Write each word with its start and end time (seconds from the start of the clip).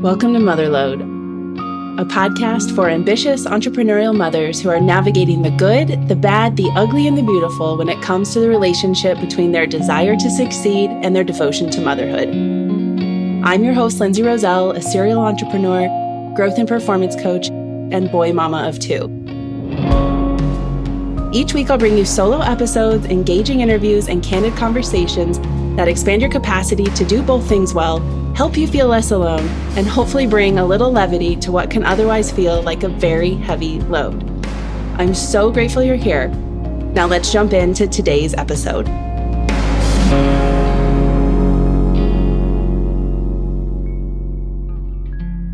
Welcome 0.00 0.32
to 0.32 0.38
Motherload, 0.38 1.02
a 2.00 2.06
podcast 2.06 2.74
for 2.74 2.88
ambitious 2.88 3.44
entrepreneurial 3.44 4.16
mothers 4.16 4.58
who 4.58 4.70
are 4.70 4.80
navigating 4.80 5.42
the 5.42 5.50
good, 5.50 6.08
the 6.08 6.16
bad, 6.16 6.56
the 6.56 6.72
ugly, 6.74 7.06
and 7.06 7.18
the 7.18 7.22
beautiful 7.22 7.76
when 7.76 7.90
it 7.90 8.00
comes 8.00 8.32
to 8.32 8.40
the 8.40 8.48
relationship 8.48 9.20
between 9.20 9.52
their 9.52 9.66
desire 9.66 10.16
to 10.16 10.30
succeed 10.30 10.88
and 10.88 11.14
their 11.14 11.22
devotion 11.22 11.68
to 11.72 11.82
motherhood. 11.82 12.30
I'm 13.44 13.62
your 13.62 13.74
host, 13.74 14.00
Lindsay 14.00 14.22
Roselle, 14.22 14.70
a 14.70 14.80
serial 14.80 15.20
entrepreneur, 15.20 15.86
growth 16.34 16.56
and 16.56 16.66
performance 16.66 17.14
coach, 17.14 17.48
and 17.48 18.10
boy 18.10 18.32
mama 18.32 18.66
of 18.66 18.78
two. 18.78 19.02
Each 21.30 21.52
week, 21.52 21.68
I'll 21.68 21.76
bring 21.76 21.98
you 21.98 22.06
solo 22.06 22.40
episodes, 22.40 23.04
engaging 23.04 23.60
interviews, 23.60 24.08
and 24.08 24.22
candid 24.22 24.56
conversations 24.56 25.38
that 25.76 25.88
expand 25.88 26.22
your 26.22 26.30
capacity 26.30 26.84
to 26.84 27.04
do 27.04 27.22
both 27.22 27.46
things 27.46 27.74
well, 27.74 28.00
help 28.34 28.56
you 28.56 28.66
feel 28.66 28.86
less 28.86 29.10
alone, 29.10 29.46
and 29.76 29.86
hopefully 29.86 30.26
bring 30.26 30.58
a 30.58 30.64
little 30.64 30.90
levity 30.90 31.36
to 31.36 31.52
what 31.52 31.70
can 31.70 31.84
otherwise 31.84 32.30
feel 32.30 32.62
like 32.62 32.82
a 32.82 32.88
very 32.88 33.34
heavy 33.34 33.80
load. 33.80 34.22
I'm 34.98 35.14
so 35.14 35.50
grateful 35.50 35.82
you're 35.82 35.96
here. 35.96 36.28
Now, 36.94 37.06
let's 37.06 37.32
jump 37.32 37.52
into 37.52 37.86
today's 37.86 38.34
episode. 38.34 38.88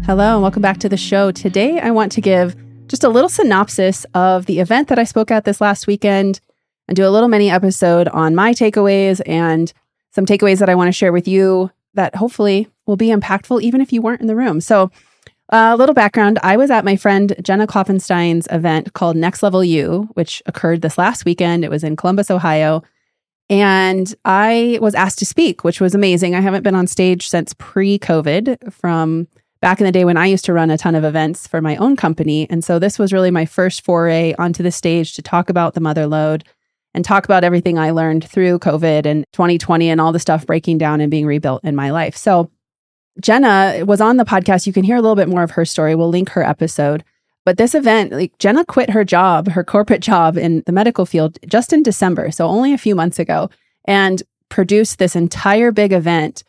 Hello, 0.07 0.35
and 0.35 0.43
welcome 0.43 0.63
back 0.63 0.79
to 0.79 0.89
the 0.89 0.97
show. 0.97 1.33
Today, 1.33 1.81
I 1.81 1.91
want 1.91 2.13
to 2.13 2.21
give 2.21 2.55
just 2.87 3.03
a 3.03 3.09
little 3.09 3.29
synopsis 3.29 4.07
of 4.15 4.47
the 4.47 4.61
event 4.61 4.87
that 4.89 4.99
I 4.99 5.05
spoke 5.05 5.31
at 5.33 5.45
this 5.45 5.61
last 5.61 5.87
weekend 5.87 6.41
and 6.87 6.97
do 6.97 7.07
a 7.07 7.11
little 7.11 7.29
mini 7.29 7.51
episode 7.51 8.07
on 8.09 8.35
my 8.35 8.53
takeaways 8.53 9.21
and 9.27 9.73
some 10.13 10.25
takeaways 10.25 10.61
that 10.61 10.69
I 10.69 10.77
want 10.77 10.89
to 10.89 10.93
share 10.93 11.13
with 11.13 11.27
you 11.27 11.71
that 11.97 12.15
hopefully 12.15 12.69
will 12.87 12.97
be 12.97 13.09
impactful 13.09 13.61
even 13.61 13.81
if 13.81 13.93
you 13.93 14.01
weren't 14.01 14.21
in 14.21 14.27
the 14.27 14.37
room. 14.37 14.61
So, 14.61 14.91
a 15.53 15.57
uh, 15.57 15.77
little 15.77 15.95
background 15.95 16.41
I 16.43 16.57
was 16.57 16.73
at 16.73 16.85
my 16.85 16.97
friend 16.97 17.37
Jenna 17.41 17.69
Klopfenstein's 17.69 18.49
event 18.51 18.95
called 18.95 19.17
Next 19.17 19.45
Level 19.45 19.63
You, 19.63 20.09
which 20.15 20.43
occurred 20.47 20.83
this 20.83 20.99
last 20.99 21.25
weekend. 21.25 21.65
It 21.65 21.71
was 21.71 21.85
in 21.85 21.95
Columbus, 21.95 22.33
Ohio. 22.33 22.83
And 23.49 24.13
I 24.25 24.79
was 24.83 24.97
asked 24.97 25.21
to 25.21 25.27
speak, 25.27 25.63
which 25.63 25.81
was 25.81 25.95
amazing. 25.95 26.35
I 26.35 26.41
haven't 26.41 26.65
been 26.65 26.75
on 26.75 26.89
stage 26.89 27.29
since 27.29 27.55
pre 27.55 27.97
COVID 27.97 28.73
from 28.73 29.29
back 29.61 29.81
in 29.81 29.87
the 29.87 29.93
day 29.93 30.05
when 30.05 30.17
I 30.17 30.27
used 30.27 30.45
to 30.47 30.53
run 30.53 30.71
a 30.71 30.79
ton 30.79 30.97
of 30.97 31.05
events 31.05 31.47
for 31.47 31.61
my 31.61 31.77
own 31.77 31.97
company. 31.97 32.49
And 32.51 32.65
so 32.65 32.79
this 32.79 32.99
was 32.99 33.13
really 33.13 33.31
my 33.31 33.47
first 33.47 33.85
foray 33.85 34.35
onto 34.39 34.63
the 34.63 34.73
stage 34.73 35.15
to 35.15 35.23
talk 35.23 35.49
about 35.49 35.75
the 35.75 35.81
mother 35.81 36.07
load 36.07 36.45
and 36.97 37.05
talk 37.05 37.27
about 37.27 37.45
everything 37.45 37.79
I 37.79 37.91
learned 37.91 38.29
through 38.29 38.59
COVID 38.59 39.05
and 39.07 39.25
2020 39.35 39.91
and 39.91 40.01
all 40.01 40.13
the 40.13 40.19
stuff 40.19 40.47
breaking 40.47 40.79
down 40.79 41.03
and 41.03 41.11
being 41.11 41.27
rebuilt 41.27 41.63
in 41.63 41.77
my 41.77 41.91
life. 41.91 42.17
So, 42.17 42.51
Jenna 43.21 43.85
was 43.87 44.01
on 44.01 44.17
the 44.17 44.25
podcast. 44.25 44.67
You 44.67 44.73
can 44.73 44.85
hear 44.85 44.97
a 44.97 45.01
little 45.01 45.15
bit 45.15 45.29
more 45.29 45.43
of 45.43 45.53
her 45.53 45.65
story. 45.65 45.95
We'll 45.95 46.11
link 46.11 46.31
her 46.31 46.43
episode. 46.43 47.05
But 47.45 47.59
this 47.59 47.75
event, 47.75 48.13
like 48.13 48.37
Jenna 48.39 48.65
quit 48.65 48.91
her 48.91 49.05
job, 49.05 49.49
her 49.49 49.63
corporate 49.63 50.03
job 50.03 50.37
in 50.37 50.63
the 50.67 50.73
medical 50.73 51.07
field 51.07 51.39
just 51.47 51.73
in 51.73 51.83
December, 51.83 52.31
so 52.31 52.47
only 52.47 52.73
a 52.73 52.79
few 52.79 52.95
months 52.95 53.19
ago, 53.19 53.51
and 53.87 54.23
produced 54.49 54.99
this 54.99 55.15
entire 55.15 55.73
big 55.73 55.93
event 55.93 56.43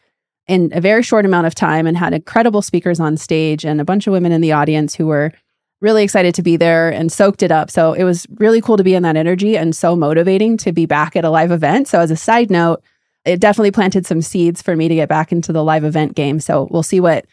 in 0.48 0.72
a 0.74 0.82
very 0.82 1.04
short 1.04 1.26
amount 1.26 1.46
of 1.46 1.56
time 1.56 1.86
and 1.88 1.98
had 1.98 2.14
incredible 2.14 2.62
speakers 2.62 3.00
on 3.00 3.18
stage 3.18 3.66
and 3.66 3.80
a 3.80 3.86
bunch 3.86 4.08
of 4.08 4.14
women 4.14 4.32
in 4.32 4.42
the 4.42 4.54
audience 4.54 4.96
who 4.96 5.08
were 5.08 5.34
really 5.82 6.04
excited 6.04 6.34
to 6.36 6.42
be 6.42 6.58
there 6.58 6.90
and 6.90 7.12
soaked 7.12 7.44
it 7.44 7.52
up. 7.52 7.70
So 7.70 7.94
it 7.94 8.04
was 8.04 8.26
really 8.36 8.62
cool 8.62 8.78
to 8.78 8.84
be 8.84 8.96
in 8.96 9.04
that 9.04 9.16
energy 9.16 9.58
and 9.58 9.76
so 9.76 9.96
motivating 9.96 10.58
to 10.58 10.72
be 10.72 10.86
back 10.86 11.16
at 11.16 11.26
a 11.26 11.30
live 11.30 11.52
event. 11.52 11.88
So, 11.88 12.00
as 12.00 12.12
a 12.12 12.16
side 12.16 12.50
note, 12.50 12.82
it 13.26 13.40
definitely 13.40 13.72
planted 13.72 14.06
some 14.06 14.22
seeds 14.22 14.62
for 14.62 14.76
me 14.76 14.88
to 14.88 14.96
get 14.96 15.10
back 15.10 15.32
into 15.32 15.54
the 15.54 15.64
live 15.64 15.84
event 15.84 16.16
game. 16.16 16.40
So, 16.40 16.68
we'll 16.72 16.84
see 16.84 17.00
what 17.00 17.26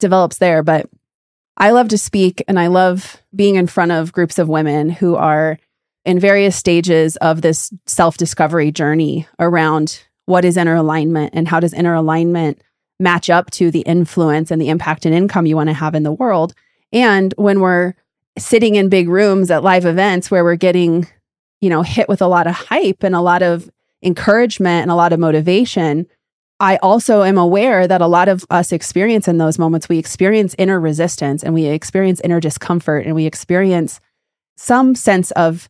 develops 0.00 0.38
there. 0.38 0.62
But 0.62 0.88
I 1.56 1.70
love 1.70 1.88
to 1.88 1.98
speak 1.98 2.42
and 2.48 2.58
I 2.58 2.66
love 2.66 3.22
being 3.34 3.54
in 3.54 3.66
front 3.66 3.92
of 3.92 4.12
groups 4.12 4.38
of 4.38 4.48
women 4.48 4.90
who 4.90 5.14
are 5.14 5.58
in 6.04 6.18
various 6.18 6.56
stages 6.56 7.16
of 7.16 7.42
this 7.42 7.72
self 7.86 8.16
discovery 8.16 8.72
journey 8.72 9.26
around 9.38 10.02
what 10.26 10.44
is 10.44 10.56
inner 10.56 10.74
alignment 10.74 11.34
and 11.34 11.46
how 11.46 11.60
does 11.60 11.72
inner 11.72 11.94
alignment 11.94 12.60
match 12.98 13.30
up 13.30 13.50
to 13.52 13.70
the 13.70 13.80
influence 13.80 14.50
and 14.50 14.60
the 14.60 14.68
impact 14.68 15.04
and 15.04 15.14
income 15.14 15.46
you 15.46 15.56
want 15.56 15.68
to 15.68 15.74
have 15.74 15.94
in 15.94 16.02
the 16.02 16.12
world 16.12 16.54
and 16.94 17.34
when 17.36 17.60
we're 17.60 17.94
sitting 18.38 18.76
in 18.76 18.88
big 18.88 19.08
rooms 19.08 19.50
at 19.50 19.62
live 19.62 19.84
events 19.84 20.30
where 20.30 20.44
we're 20.44 20.56
getting, 20.56 21.06
you 21.60 21.68
know, 21.68 21.82
hit 21.82 22.08
with 22.08 22.22
a 22.22 22.26
lot 22.26 22.46
of 22.46 22.54
hype 22.54 23.02
and 23.02 23.14
a 23.14 23.20
lot 23.20 23.42
of 23.42 23.68
encouragement 24.02 24.82
and 24.82 24.90
a 24.90 24.94
lot 24.94 25.12
of 25.12 25.18
motivation, 25.18 26.06
I 26.60 26.76
also 26.76 27.22
am 27.22 27.36
aware 27.36 27.88
that 27.88 28.00
a 28.00 28.06
lot 28.06 28.28
of 28.28 28.46
us 28.48 28.70
experience 28.72 29.26
in 29.26 29.38
those 29.38 29.58
moments, 29.58 29.88
we 29.88 29.98
experience 29.98 30.54
inner 30.56 30.78
resistance 30.78 31.42
and 31.42 31.52
we 31.52 31.66
experience 31.66 32.20
inner 32.22 32.40
discomfort 32.40 33.06
and 33.06 33.14
we 33.14 33.26
experience 33.26 34.00
some 34.56 34.94
sense 34.94 35.32
of 35.32 35.68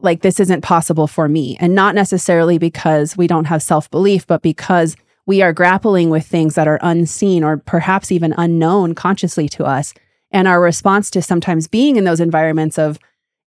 like, 0.00 0.22
this 0.22 0.40
isn't 0.40 0.62
possible 0.62 1.06
for 1.06 1.28
me. 1.28 1.56
And 1.60 1.74
not 1.74 1.94
necessarily 1.94 2.58
because 2.58 3.16
we 3.16 3.26
don't 3.26 3.46
have 3.46 3.62
self 3.62 3.90
belief, 3.90 4.26
but 4.26 4.42
because 4.42 4.96
we 5.26 5.42
are 5.42 5.52
grappling 5.52 6.10
with 6.10 6.26
things 6.26 6.54
that 6.54 6.68
are 6.68 6.78
unseen 6.82 7.44
or 7.44 7.58
perhaps 7.58 8.10
even 8.10 8.34
unknown 8.36 8.94
consciously 8.94 9.48
to 9.50 9.64
us. 9.64 9.94
And 10.34 10.48
our 10.48 10.60
response 10.60 11.10
to 11.10 11.22
sometimes 11.22 11.68
being 11.68 11.94
in 11.94 12.02
those 12.02 12.18
environments 12.18 12.76
of 12.76 12.98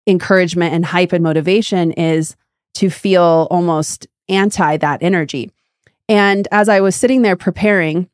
encouragement 0.07 0.73
and 0.73 0.85
hype 0.85 1.11
and 1.11 1.21
motivation 1.21 1.91
is 1.91 2.37
to 2.75 2.89
feel 2.89 3.47
almost 3.51 4.07
anti 4.29 4.77
that 4.77 5.03
energy. 5.03 5.51
And 6.07 6.47
as 6.49 6.69
I 6.69 6.79
was 6.79 6.95
sitting 6.95 7.23
there 7.23 7.35
preparing 7.35 8.09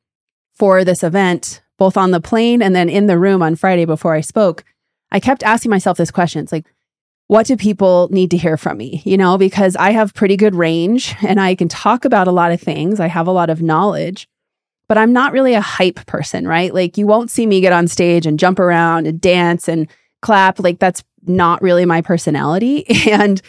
for 0.56 0.84
this 0.84 1.04
event, 1.04 1.62
both 1.78 1.98
on 1.98 2.10
the 2.10 2.20
plane 2.20 2.64
and 2.64 2.76
then 2.76 2.90
in 2.90 3.06
the 3.06 3.20
room 3.20 3.44
on 3.44 3.56
Friday 3.56 3.86
before 3.86 4.16
I 4.16 4.22
spoke, 4.22 4.64
I 5.12 5.20
kept 5.20 5.44
asking 5.44 5.70
myself 5.70 5.98
this 5.98 6.12
question. 6.12 6.42
It's 6.42 6.52
like, 6.52 6.66
what 7.28 7.46
do 7.46 7.56
people 7.56 8.10
need 8.12 8.32
to 8.32 8.38
hear 8.38 8.58
from 8.58 8.78
me? 8.78 9.04
You 9.06 9.18
know, 9.18 9.38
because 9.38 9.76
I 9.76 9.92
have 9.92 10.16
pretty 10.16 10.36
good 10.36 10.56
range 10.56 11.16
and 11.22 11.40
I 11.40 11.54
can 11.54 11.68
talk 11.68 12.06
about 12.06 12.28
a 12.28 12.32
lot 12.32 12.52
of 12.52 12.60
things. 12.60 13.00
I 13.00 13.08
have 13.08 13.28
a 13.28 13.32
lot 13.32 13.52
of 13.52 13.62
knowledge 13.62 14.28
but 14.88 14.98
I'm 14.98 15.14
not 15.14 15.34
really 15.34 15.54
a 15.54 15.62
hype 15.62 16.06
person, 16.06 16.48
right? 16.48 16.74
Like 16.74 16.98
you 16.98 17.08
won't 17.08 17.32
see 17.32 17.46
me 17.46 17.62
get 17.62 17.74
on 17.74 17.88
stage 17.88 18.26
and 18.26 18.40
jump 18.40 18.60
around 18.60 19.08
and 19.08 19.20
dance 19.20 19.68
and 19.68 19.88
clap. 20.22 20.60
Like 20.60 20.80
that's 20.80 21.04
not 21.26 21.62
really 21.62 21.86
my 21.86 22.02
personality. 22.02 22.86
And 23.10 23.42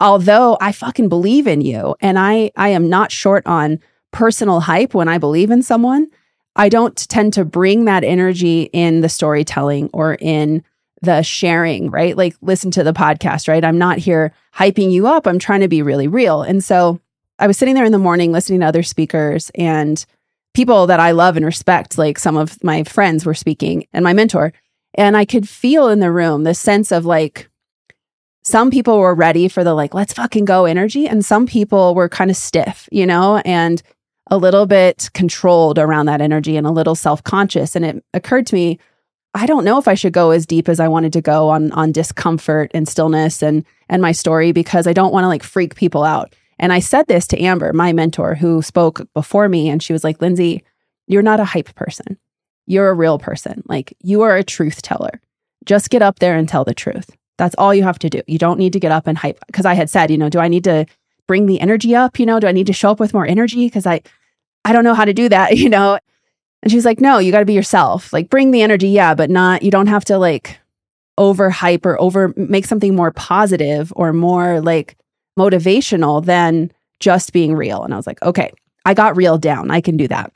although 0.00 0.58
I 0.60 0.72
fucking 0.72 1.08
believe 1.08 1.46
in 1.46 1.60
you 1.60 1.94
and 2.00 2.18
I 2.18 2.50
I 2.56 2.70
am 2.70 2.88
not 2.88 3.12
short 3.12 3.46
on 3.46 3.78
personal 4.12 4.60
hype 4.60 4.94
when 4.94 5.08
I 5.08 5.18
believe 5.18 5.50
in 5.50 5.62
someone, 5.62 6.08
I 6.56 6.68
don't 6.68 6.96
tend 7.08 7.32
to 7.34 7.44
bring 7.44 7.84
that 7.84 8.04
energy 8.04 8.70
in 8.72 9.00
the 9.00 9.08
storytelling 9.08 9.90
or 9.92 10.16
in 10.20 10.62
the 11.02 11.22
sharing, 11.22 11.90
right? 11.90 12.16
Like 12.16 12.36
listen 12.40 12.70
to 12.72 12.84
the 12.84 12.92
podcast, 12.92 13.48
right? 13.48 13.64
I'm 13.64 13.78
not 13.78 13.98
here 13.98 14.32
hyping 14.54 14.90
you 14.90 15.06
up. 15.06 15.26
I'm 15.26 15.38
trying 15.38 15.60
to 15.60 15.68
be 15.68 15.82
really 15.82 16.08
real. 16.08 16.42
And 16.42 16.62
so 16.62 17.00
I 17.38 17.46
was 17.46 17.58
sitting 17.58 17.74
there 17.74 17.84
in 17.84 17.92
the 17.92 17.98
morning 17.98 18.32
listening 18.32 18.60
to 18.60 18.66
other 18.66 18.82
speakers 18.82 19.50
and 19.54 20.04
people 20.54 20.86
that 20.86 21.00
I 21.00 21.10
love 21.10 21.36
and 21.36 21.44
respect, 21.44 21.98
like 21.98 22.18
some 22.18 22.36
of 22.36 22.62
my 22.62 22.84
friends 22.84 23.26
were 23.26 23.34
speaking 23.34 23.86
and 23.92 24.02
my 24.04 24.12
mentor. 24.12 24.52
And 24.94 25.16
I 25.16 25.24
could 25.24 25.48
feel 25.48 25.88
in 25.88 25.98
the 25.98 26.12
room 26.12 26.44
this 26.44 26.60
sense 26.60 26.92
of 26.92 27.04
like, 27.04 27.48
some 28.44 28.70
people 28.70 28.98
were 28.98 29.14
ready 29.14 29.48
for 29.48 29.64
the 29.64 29.74
like, 29.74 29.94
let's 29.94 30.12
fucking 30.12 30.44
go 30.44 30.64
energy. 30.64 31.08
And 31.08 31.24
some 31.24 31.46
people 31.46 31.94
were 31.94 32.08
kind 32.08 32.30
of 32.30 32.36
stiff, 32.36 32.88
you 32.92 33.06
know, 33.06 33.42
and 33.44 33.82
a 34.30 34.38
little 34.38 34.66
bit 34.66 35.10
controlled 35.14 35.78
around 35.78 36.06
that 36.06 36.20
energy 36.20 36.56
and 36.56 36.66
a 36.66 36.70
little 36.70 36.94
self 36.94 37.24
conscious. 37.24 37.74
And 37.74 37.84
it 37.84 38.04
occurred 38.14 38.46
to 38.48 38.54
me, 38.54 38.78
I 39.34 39.46
don't 39.46 39.64
know 39.64 39.78
if 39.78 39.88
I 39.88 39.94
should 39.94 40.12
go 40.12 40.30
as 40.30 40.46
deep 40.46 40.68
as 40.68 40.78
I 40.78 40.88
wanted 40.88 41.12
to 41.14 41.20
go 41.20 41.48
on 41.48 41.72
on 41.72 41.90
discomfort 41.90 42.70
and 42.72 42.86
stillness 42.86 43.42
and 43.42 43.64
and 43.88 44.00
my 44.00 44.12
story 44.12 44.52
because 44.52 44.86
I 44.86 44.92
don't 44.92 45.12
want 45.12 45.24
to 45.24 45.28
like 45.28 45.42
freak 45.42 45.74
people 45.74 46.04
out. 46.04 46.34
And 46.58 46.72
I 46.72 46.78
said 46.78 47.06
this 47.06 47.26
to 47.28 47.40
Amber, 47.40 47.72
my 47.72 47.92
mentor, 47.92 48.34
who 48.34 48.62
spoke 48.62 49.06
before 49.14 49.48
me. 49.48 49.68
And 49.68 49.82
she 49.82 49.92
was 49.92 50.04
like, 50.04 50.20
Lindsay, 50.20 50.64
you're 51.06 51.22
not 51.22 51.40
a 51.40 51.44
hype 51.44 51.74
person. 51.74 52.18
You're 52.66 52.88
a 52.88 52.94
real 52.94 53.18
person. 53.18 53.62
Like, 53.66 53.94
you 54.00 54.22
are 54.22 54.36
a 54.36 54.44
truth 54.44 54.82
teller. 54.82 55.20
Just 55.64 55.90
get 55.90 56.02
up 56.02 56.18
there 56.18 56.36
and 56.36 56.48
tell 56.48 56.64
the 56.64 56.74
truth. 56.74 57.10
That's 57.36 57.54
all 57.58 57.74
you 57.74 57.82
have 57.82 57.98
to 58.00 58.10
do. 58.10 58.22
You 58.26 58.38
don't 58.38 58.58
need 58.58 58.72
to 58.74 58.80
get 58.80 58.92
up 58.92 59.06
and 59.06 59.18
hype. 59.18 59.38
Because 59.46 59.66
I 59.66 59.74
had 59.74 59.90
said, 59.90 60.10
you 60.10 60.18
know, 60.18 60.28
do 60.28 60.38
I 60.38 60.48
need 60.48 60.64
to 60.64 60.86
bring 61.26 61.46
the 61.46 61.60
energy 61.60 61.94
up? 61.94 62.18
You 62.18 62.26
know, 62.26 62.40
do 62.40 62.46
I 62.46 62.52
need 62.52 62.66
to 62.68 62.72
show 62.72 62.90
up 62.90 63.00
with 63.00 63.14
more 63.14 63.26
energy? 63.26 63.66
Because 63.66 63.86
I, 63.86 64.02
I 64.64 64.72
don't 64.72 64.84
know 64.84 64.94
how 64.94 65.04
to 65.04 65.14
do 65.14 65.28
that, 65.28 65.56
you 65.56 65.68
know? 65.68 65.98
And 66.62 66.72
she's 66.72 66.84
like, 66.84 67.00
no, 67.00 67.18
you 67.18 67.32
got 67.32 67.40
to 67.40 67.44
be 67.44 67.52
yourself. 67.52 68.12
Like, 68.12 68.30
bring 68.30 68.50
the 68.50 68.62
energy, 68.62 68.88
yeah, 68.88 69.14
but 69.14 69.28
not, 69.28 69.62
you 69.62 69.70
don't 69.70 69.88
have 69.88 70.04
to 70.06 70.16
like 70.16 70.58
over 71.18 71.50
hype 71.50 71.84
or 71.86 72.00
over 72.00 72.32
make 72.36 72.64
something 72.64 72.94
more 72.94 73.12
positive 73.12 73.92
or 73.96 74.12
more 74.12 74.60
like 74.60 74.96
motivational 75.38 76.24
than 76.24 76.70
just 77.00 77.32
being 77.32 77.54
real. 77.54 77.82
And 77.82 77.92
I 77.92 77.96
was 77.96 78.06
like, 78.06 78.22
okay, 78.22 78.52
I 78.84 78.94
got 78.94 79.16
real 79.16 79.38
down. 79.38 79.70
I 79.70 79.80
can 79.80 79.96
do 79.96 80.08
that. 80.08 80.32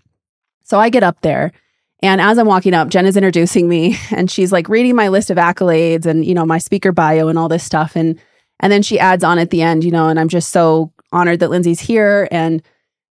So 0.64 0.78
I 0.78 0.90
get 0.90 1.02
up 1.02 1.20
there. 1.22 1.52
And 2.00 2.20
as 2.20 2.38
I'm 2.38 2.46
walking 2.46 2.74
up, 2.74 2.88
Jen 2.88 3.06
is 3.06 3.16
introducing 3.16 3.68
me 3.68 3.96
and 4.10 4.30
she's 4.30 4.52
like 4.52 4.68
reading 4.68 4.96
my 4.96 5.08
list 5.08 5.30
of 5.30 5.36
accolades 5.36 6.06
and, 6.06 6.24
you 6.24 6.34
know, 6.34 6.46
my 6.46 6.58
speaker 6.58 6.92
bio 6.92 7.28
and 7.28 7.38
all 7.38 7.48
this 7.48 7.64
stuff. 7.64 7.96
And, 7.96 8.18
and 8.60 8.72
then 8.72 8.82
she 8.82 8.98
adds 8.98 9.24
on 9.24 9.38
at 9.38 9.50
the 9.50 9.62
end, 9.62 9.84
you 9.84 9.90
know, 9.90 10.08
and 10.08 10.18
I'm 10.18 10.28
just 10.28 10.50
so 10.50 10.92
honored 11.12 11.40
that 11.40 11.50
Lindsay's 11.50 11.80
here. 11.80 12.28
And, 12.30 12.62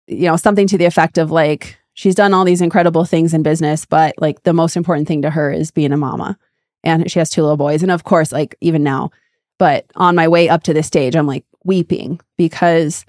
you 0.08 0.28
know, 0.28 0.36
something 0.36 0.68
to 0.68 0.78
the 0.78 0.86
effect 0.86 1.18
of 1.18 1.32
like, 1.32 1.78
she's 1.94 2.16
done 2.16 2.34
all 2.34 2.46
these 2.46 2.62
incredible 2.62 3.06
things 3.06 3.34
in 3.34 3.44
business, 3.44 3.86
but 3.86 4.14
like 4.20 4.44
the 4.44 4.54
most 4.54 4.78
important 4.78 5.08
thing 5.08 5.24
to 5.24 5.30
her 5.30 5.52
is 5.52 5.72
being 5.72 5.92
a 5.92 5.98
mama. 5.98 6.38
And 6.84 7.10
she 7.12 7.20
has 7.20 7.30
two 7.30 7.42
little 7.42 7.58
boys. 7.58 7.82
And 7.82 7.92
of 7.92 8.04
course, 8.04 8.32
like 8.32 8.56
even 8.62 8.84
now, 8.84 9.10
but 9.58 9.86
on 9.96 10.16
my 10.16 10.28
way 10.28 10.48
up 10.48 10.64
to 10.64 10.74
this 10.74 10.88
stage, 10.88 11.16
I'm 11.16 11.28
like 11.28 11.44
weeping 11.68 12.20
because 12.38 13.06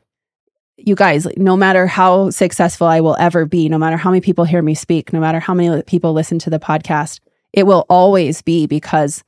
you 0.76 0.94
guys, 0.94 1.26
no 1.36 1.56
matter 1.56 1.86
how 1.86 2.30
successful 2.30 2.86
I 2.86 3.00
will 3.00 3.16
ever 3.18 3.46
be, 3.46 3.68
no 3.68 3.78
matter 3.78 3.96
how 3.96 4.10
many 4.10 4.20
people 4.20 4.44
hear 4.44 4.62
me 4.62 4.74
speak, 4.74 5.12
no 5.12 5.20
matter 5.20 5.40
how 5.40 5.54
many 5.54 5.82
people 5.82 6.12
listen 6.12 6.38
to 6.40 6.50
the 6.50 6.60
podcast, 6.60 7.20
it 7.52 7.66
will 7.66 7.86
always 7.88 8.42
be 8.42 8.66
because 8.66 9.24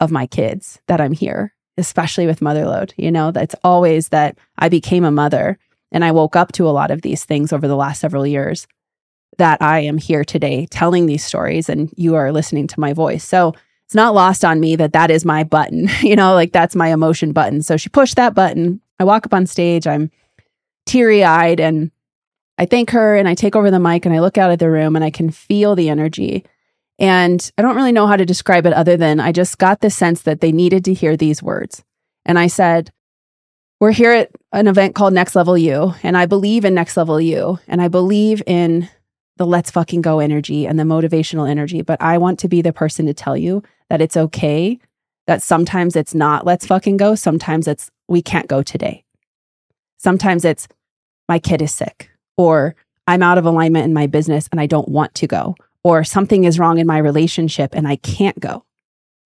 of 0.00 0.10
my 0.10 0.26
kids 0.26 0.80
that 0.86 1.00
I'm 1.00 1.12
here, 1.12 1.54
especially 1.76 2.26
with 2.26 2.40
Motherload. 2.40 2.92
You 2.96 3.10
know, 3.10 3.30
that's 3.30 3.54
always 3.64 4.10
that 4.10 4.38
I 4.58 4.68
became 4.68 5.04
a 5.04 5.10
mother 5.10 5.58
and 5.90 6.04
I 6.04 6.12
woke 6.12 6.36
up 6.36 6.52
to 6.52 6.68
a 6.68 6.70
lot 6.70 6.90
of 6.90 7.02
these 7.02 7.24
things 7.24 7.52
over 7.52 7.66
the 7.66 7.76
last 7.76 8.00
several 8.00 8.26
years 8.26 8.66
that 9.38 9.60
I 9.62 9.80
am 9.80 9.98
here 9.98 10.24
today 10.24 10.66
telling 10.66 11.06
these 11.06 11.24
stories 11.24 11.68
and 11.68 11.92
you 11.96 12.14
are 12.14 12.32
listening 12.32 12.66
to 12.68 12.80
my 12.80 12.92
voice. 12.92 13.24
So 13.24 13.54
it's 13.92 13.94
not 13.94 14.14
lost 14.14 14.42
on 14.42 14.58
me 14.58 14.74
that 14.74 14.94
that 14.94 15.10
is 15.10 15.26
my 15.26 15.44
button, 15.44 15.86
you 16.00 16.16
know, 16.16 16.32
like 16.32 16.50
that's 16.50 16.74
my 16.74 16.88
emotion 16.88 17.32
button. 17.32 17.60
So 17.60 17.76
she 17.76 17.90
pushed 17.90 18.16
that 18.16 18.32
button. 18.32 18.80
I 18.98 19.04
walk 19.04 19.26
up 19.26 19.34
on 19.34 19.44
stage, 19.44 19.86
I'm 19.86 20.10
teary 20.86 21.22
eyed 21.22 21.60
and 21.60 21.90
I 22.56 22.64
thank 22.64 22.88
her 22.92 23.16
and 23.16 23.28
I 23.28 23.34
take 23.34 23.54
over 23.54 23.70
the 23.70 23.78
mic 23.78 24.06
and 24.06 24.14
I 24.14 24.20
look 24.20 24.38
out 24.38 24.50
at 24.50 24.60
the 24.60 24.70
room 24.70 24.96
and 24.96 25.04
I 25.04 25.10
can 25.10 25.30
feel 25.30 25.74
the 25.74 25.90
energy. 25.90 26.42
And 26.98 27.52
I 27.58 27.60
don't 27.60 27.76
really 27.76 27.92
know 27.92 28.06
how 28.06 28.16
to 28.16 28.24
describe 28.24 28.64
it 28.64 28.72
other 28.72 28.96
than 28.96 29.20
I 29.20 29.30
just 29.30 29.58
got 29.58 29.82
the 29.82 29.90
sense 29.90 30.22
that 30.22 30.40
they 30.40 30.52
needed 30.52 30.86
to 30.86 30.94
hear 30.94 31.14
these 31.14 31.42
words. 31.42 31.84
And 32.24 32.38
I 32.38 32.46
said, 32.46 32.92
We're 33.78 33.92
here 33.92 34.12
at 34.12 34.30
an 34.52 34.68
event 34.68 34.94
called 34.94 35.12
Next 35.12 35.36
Level 35.36 35.58
You, 35.58 35.92
and 36.02 36.16
I 36.16 36.24
believe 36.24 36.64
in 36.64 36.72
Next 36.72 36.96
Level 36.96 37.20
You, 37.20 37.58
and 37.68 37.82
I 37.82 37.88
believe 37.88 38.42
in 38.46 38.88
the 39.36 39.46
let's 39.46 39.70
fucking 39.70 40.00
go 40.00 40.18
energy 40.18 40.66
and 40.66 40.78
the 40.78 40.84
motivational 40.84 41.50
energy. 41.50 41.82
But 41.82 42.00
I 42.00 42.16
want 42.16 42.38
to 42.38 42.48
be 42.48 42.62
the 42.62 42.72
person 42.72 43.04
to 43.04 43.14
tell 43.14 43.36
you 43.36 43.62
that 43.92 44.00
it's 44.00 44.16
okay, 44.16 44.78
that 45.26 45.42
sometimes 45.42 45.96
it's 45.96 46.14
not 46.14 46.46
let's 46.46 46.66
fucking 46.66 46.96
go, 46.96 47.14
sometimes 47.14 47.68
it's 47.68 47.90
we 48.08 48.22
can't 48.22 48.48
go 48.48 48.62
today. 48.62 49.04
Sometimes 49.98 50.46
it's 50.46 50.66
my 51.28 51.38
kid 51.38 51.60
is 51.60 51.74
sick, 51.74 52.10
or 52.38 52.74
I'm 53.06 53.22
out 53.22 53.36
of 53.36 53.44
alignment 53.44 53.84
in 53.84 53.92
my 53.92 54.06
business 54.06 54.48
and 54.50 54.58
I 54.58 54.64
don't 54.64 54.88
want 54.88 55.14
to 55.16 55.26
go, 55.26 55.56
or 55.84 56.04
something 56.04 56.44
is 56.44 56.58
wrong 56.58 56.78
in 56.78 56.86
my 56.86 56.96
relationship 56.96 57.74
and 57.74 57.86
I 57.86 57.96
can't 57.96 58.40
go. 58.40 58.64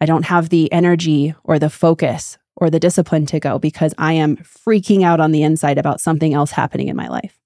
I 0.01 0.07
don't 0.07 0.25
have 0.25 0.49
the 0.49 0.71
energy 0.73 1.33
or 1.45 1.61
the 1.61 1.71
focus 1.71 2.37
or 2.57 2.69
the 2.69 2.81
discipline 2.81 3.27
to 3.27 3.39
go 3.39 3.61
because 3.61 3.95
I 3.99 4.15
am 4.15 4.37
freaking 4.39 5.05
out 5.05 5.21
on 5.21 5.31
the 5.31 5.45
inside 5.45 5.79
about 5.79 6.01
something 6.01 6.35
else 6.35 6.51
happening 6.51 6.89
in 6.89 6.97
my 6.97 7.07
life. 7.07 7.39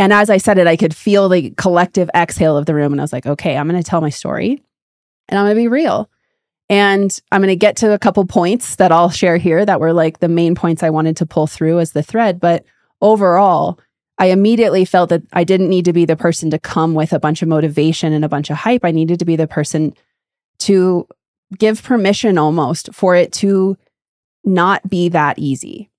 And 0.00 0.12
as 0.12 0.28
I 0.28 0.38
said 0.38 0.58
it, 0.58 0.66
I 0.66 0.76
could 0.76 0.96
feel 0.96 1.28
the 1.28 1.50
collective 1.50 2.10
exhale 2.16 2.56
of 2.56 2.66
the 2.66 2.74
room. 2.74 2.90
And 2.90 3.00
I 3.00 3.04
was 3.04 3.12
like, 3.12 3.26
okay, 3.26 3.56
I'm 3.56 3.68
going 3.68 3.80
to 3.80 3.88
tell 3.88 4.00
my 4.00 4.10
story 4.10 4.60
and 5.30 5.38
I'm 5.38 5.46
going 5.46 5.56
to 5.56 5.60
be 5.62 5.68
real. 5.68 6.10
And 6.68 7.18
I'm 7.32 7.40
going 7.40 7.48
to 7.48 7.56
get 7.56 7.76
to 7.76 7.92
a 7.92 7.98
couple 7.98 8.24
points 8.26 8.76
that 8.76 8.92
I'll 8.92 9.10
share 9.10 9.38
here 9.38 9.64
that 9.64 9.80
were 9.80 9.92
like 9.92 10.18
the 10.18 10.28
main 10.28 10.54
points 10.54 10.82
I 10.82 10.90
wanted 10.90 11.16
to 11.16 11.26
pull 11.26 11.46
through 11.46 11.80
as 11.80 11.92
the 11.92 12.02
thread. 12.02 12.38
But 12.38 12.64
overall, 13.00 13.80
I 14.18 14.26
immediately 14.26 14.84
felt 14.84 15.08
that 15.08 15.22
I 15.32 15.44
didn't 15.44 15.70
need 15.70 15.86
to 15.86 15.92
be 15.92 16.04
the 16.04 16.16
person 16.16 16.50
to 16.50 16.58
come 16.58 16.94
with 16.94 17.12
a 17.12 17.18
bunch 17.18 17.42
of 17.42 17.48
motivation 17.48 18.12
and 18.12 18.24
a 18.24 18.28
bunch 18.28 18.50
of 18.50 18.56
hype. 18.58 18.84
I 18.84 18.90
needed 18.90 19.18
to 19.20 19.24
be 19.24 19.34
the 19.34 19.48
person 19.48 19.94
to 20.58 21.08
give 21.58 21.82
permission 21.82 22.38
almost 22.38 22.92
for 22.92 23.16
it 23.16 23.32
to 23.32 23.76
not 24.44 24.88
be 24.88 25.08
that 25.08 25.38
easy. 25.38 25.90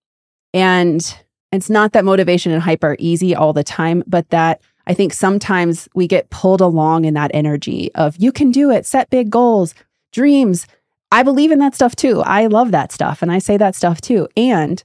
And 0.53 1.17
it's 1.51 1.69
not 1.69 1.93
that 1.93 2.05
motivation 2.05 2.51
and 2.51 2.61
hype 2.61 2.83
are 2.83 2.95
easy 2.99 3.35
all 3.35 3.53
the 3.53 3.63
time, 3.63 4.03
but 4.07 4.29
that 4.29 4.61
I 4.91 4.93
think 4.93 5.13
sometimes 5.13 5.88
we 5.95 6.05
get 6.05 6.29
pulled 6.31 6.59
along 6.59 7.05
in 7.05 7.13
that 7.13 7.31
energy 7.33 7.91
of 7.95 8.17
you 8.17 8.29
can 8.33 8.51
do 8.51 8.71
it, 8.71 8.85
set 8.85 9.09
big 9.09 9.29
goals, 9.29 9.73
dreams. 10.11 10.67
I 11.13 11.23
believe 11.23 11.49
in 11.49 11.59
that 11.59 11.73
stuff 11.73 11.95
too. 11.95 12.19
I 12.23 12.47
love 12.47 12.71
that 12.71 12.91
stuff 12.91 13.21
and 13.21 13.31
I 13.31 13.39
say 13.39 13.55
that 13.55 13.73
stuff 13.73 14.01
too. 14.01 14.27
And 14.35 14.83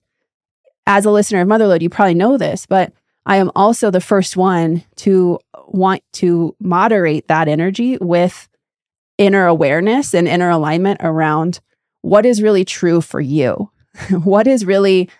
as 0.87 1.07
a 1.07 1.11
listener 1.11 1.41
of 1.41 1.49
Motherload, 1.49 1.83
you 1.83 1.91
probably 1.91 2.15
know 2.15 2.39
this, 2.39 2.67
but 2.67 2.93
I 3.27 3.39
am 3.39 3.51
also 3.57 3.91
the 3.91 4.01
first 4.01 4.37
one 4.37 4.85
to 4.99 5.41
want 5.67 6.05
to 6.13 6.55
moderate 6.61 7.27
that 7.27 7.49
energy 7.49 7.99
with 8.01 8.49
inner 9.19 9.47
awareness 9.47 10.15
and 10.15 10.29
inner 10.29 10.51
alignment 10.51 11.01
around 11.03 11.59
what 12.03 12.25
is 12.25 12.45
really 12.45 12.65
true 12.65 13.01
for 13.01 13.21
you. 13.21 13.73
what 14.23 14.47
is 14.47 14.65
really 14.65 15.11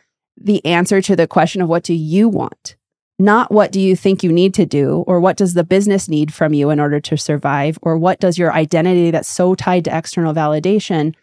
the 0.41 0.65
answer 0.65 1.03
to 1.03 1.17
the 1.17 1.27
question 1.27 1.61
of 1.61 1.69
what 1.69 1.83
do 1.83 1.93
you 1.93 2.29
want? 2.29 2.77
Not 3.19 3.51
what 3.51 3.73
do 3.73 3.81
you 3.81 3.97
think 3.97 4.23
you 4.23 4.31
need 4.31 4.53
to 4.55 4.67
do 4.67 5.05
or 5.07 5.21
what 5.21 5.37
does 5.37 5.55
the 5.55 5.65
business 5.65 6.09
need 6.09 6.33
from 6.33 6.53
you 6.53 6.71
in 6.71 6.79
order 6.79 7.01
to 7.01 7.17
survive 7.17 7.79
or 7.83 7.97
what 7.97 8.21
does 8.21 8.37
your 8.37 8.53
identity 8.53 9.11
that's 9.11 9.29
so 9.29 9.55
tied 9.55 9.85
to 9.85 9.97
external 9.97 10.35
validation 10.35 11.15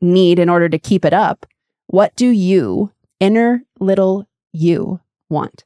need 0.00 0.38
in 0.38 0.48
order 0.48 0.68
to 0.68 0.78
keep 0.78 1.04
it 1.04 1.14
up? 1.14 1.46
What 1.86 2.14
do 2.16 2.28
you 2.28 2.92
inner 3.20 3.62
little 3.80 4.28
you 4.52 5.00
want? 5.30 5.64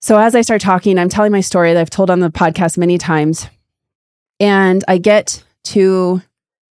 So 0.00 0.18
as 0.18 0.34
i 0.34 0.40
start 0.40 0.60
talking 0.60 0.98
i'm 0.98 1.08
telling 1.08 1.32
my 1.32 1.40
story 1.40 1.72
that 1.72 1.80
i've 1.80 1.90
told 1.90 2.10
on 2.10 2.20
the 2.20 2.30
podcast 2.30 2.78
many 2.78 2.98
times. 2.98 3.48
And 4.40 4.82
i 4.88 4.98
get 4.98 5.44
to 5.64 6.22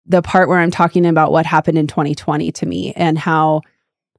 the 0.06 0.22
part 0.22 0.48
where 0.48 0.58
i'm 0.58 0.70
talking 0.70 1.04
about 1.04 1.32
what 1.32 1.46
happened 1.46 1.78
in 1.78 1.86
2020 1.86 2.52
to 2.52 2.66
me 2.66 2.92
and 2.94 3.18
how 3.18 3.60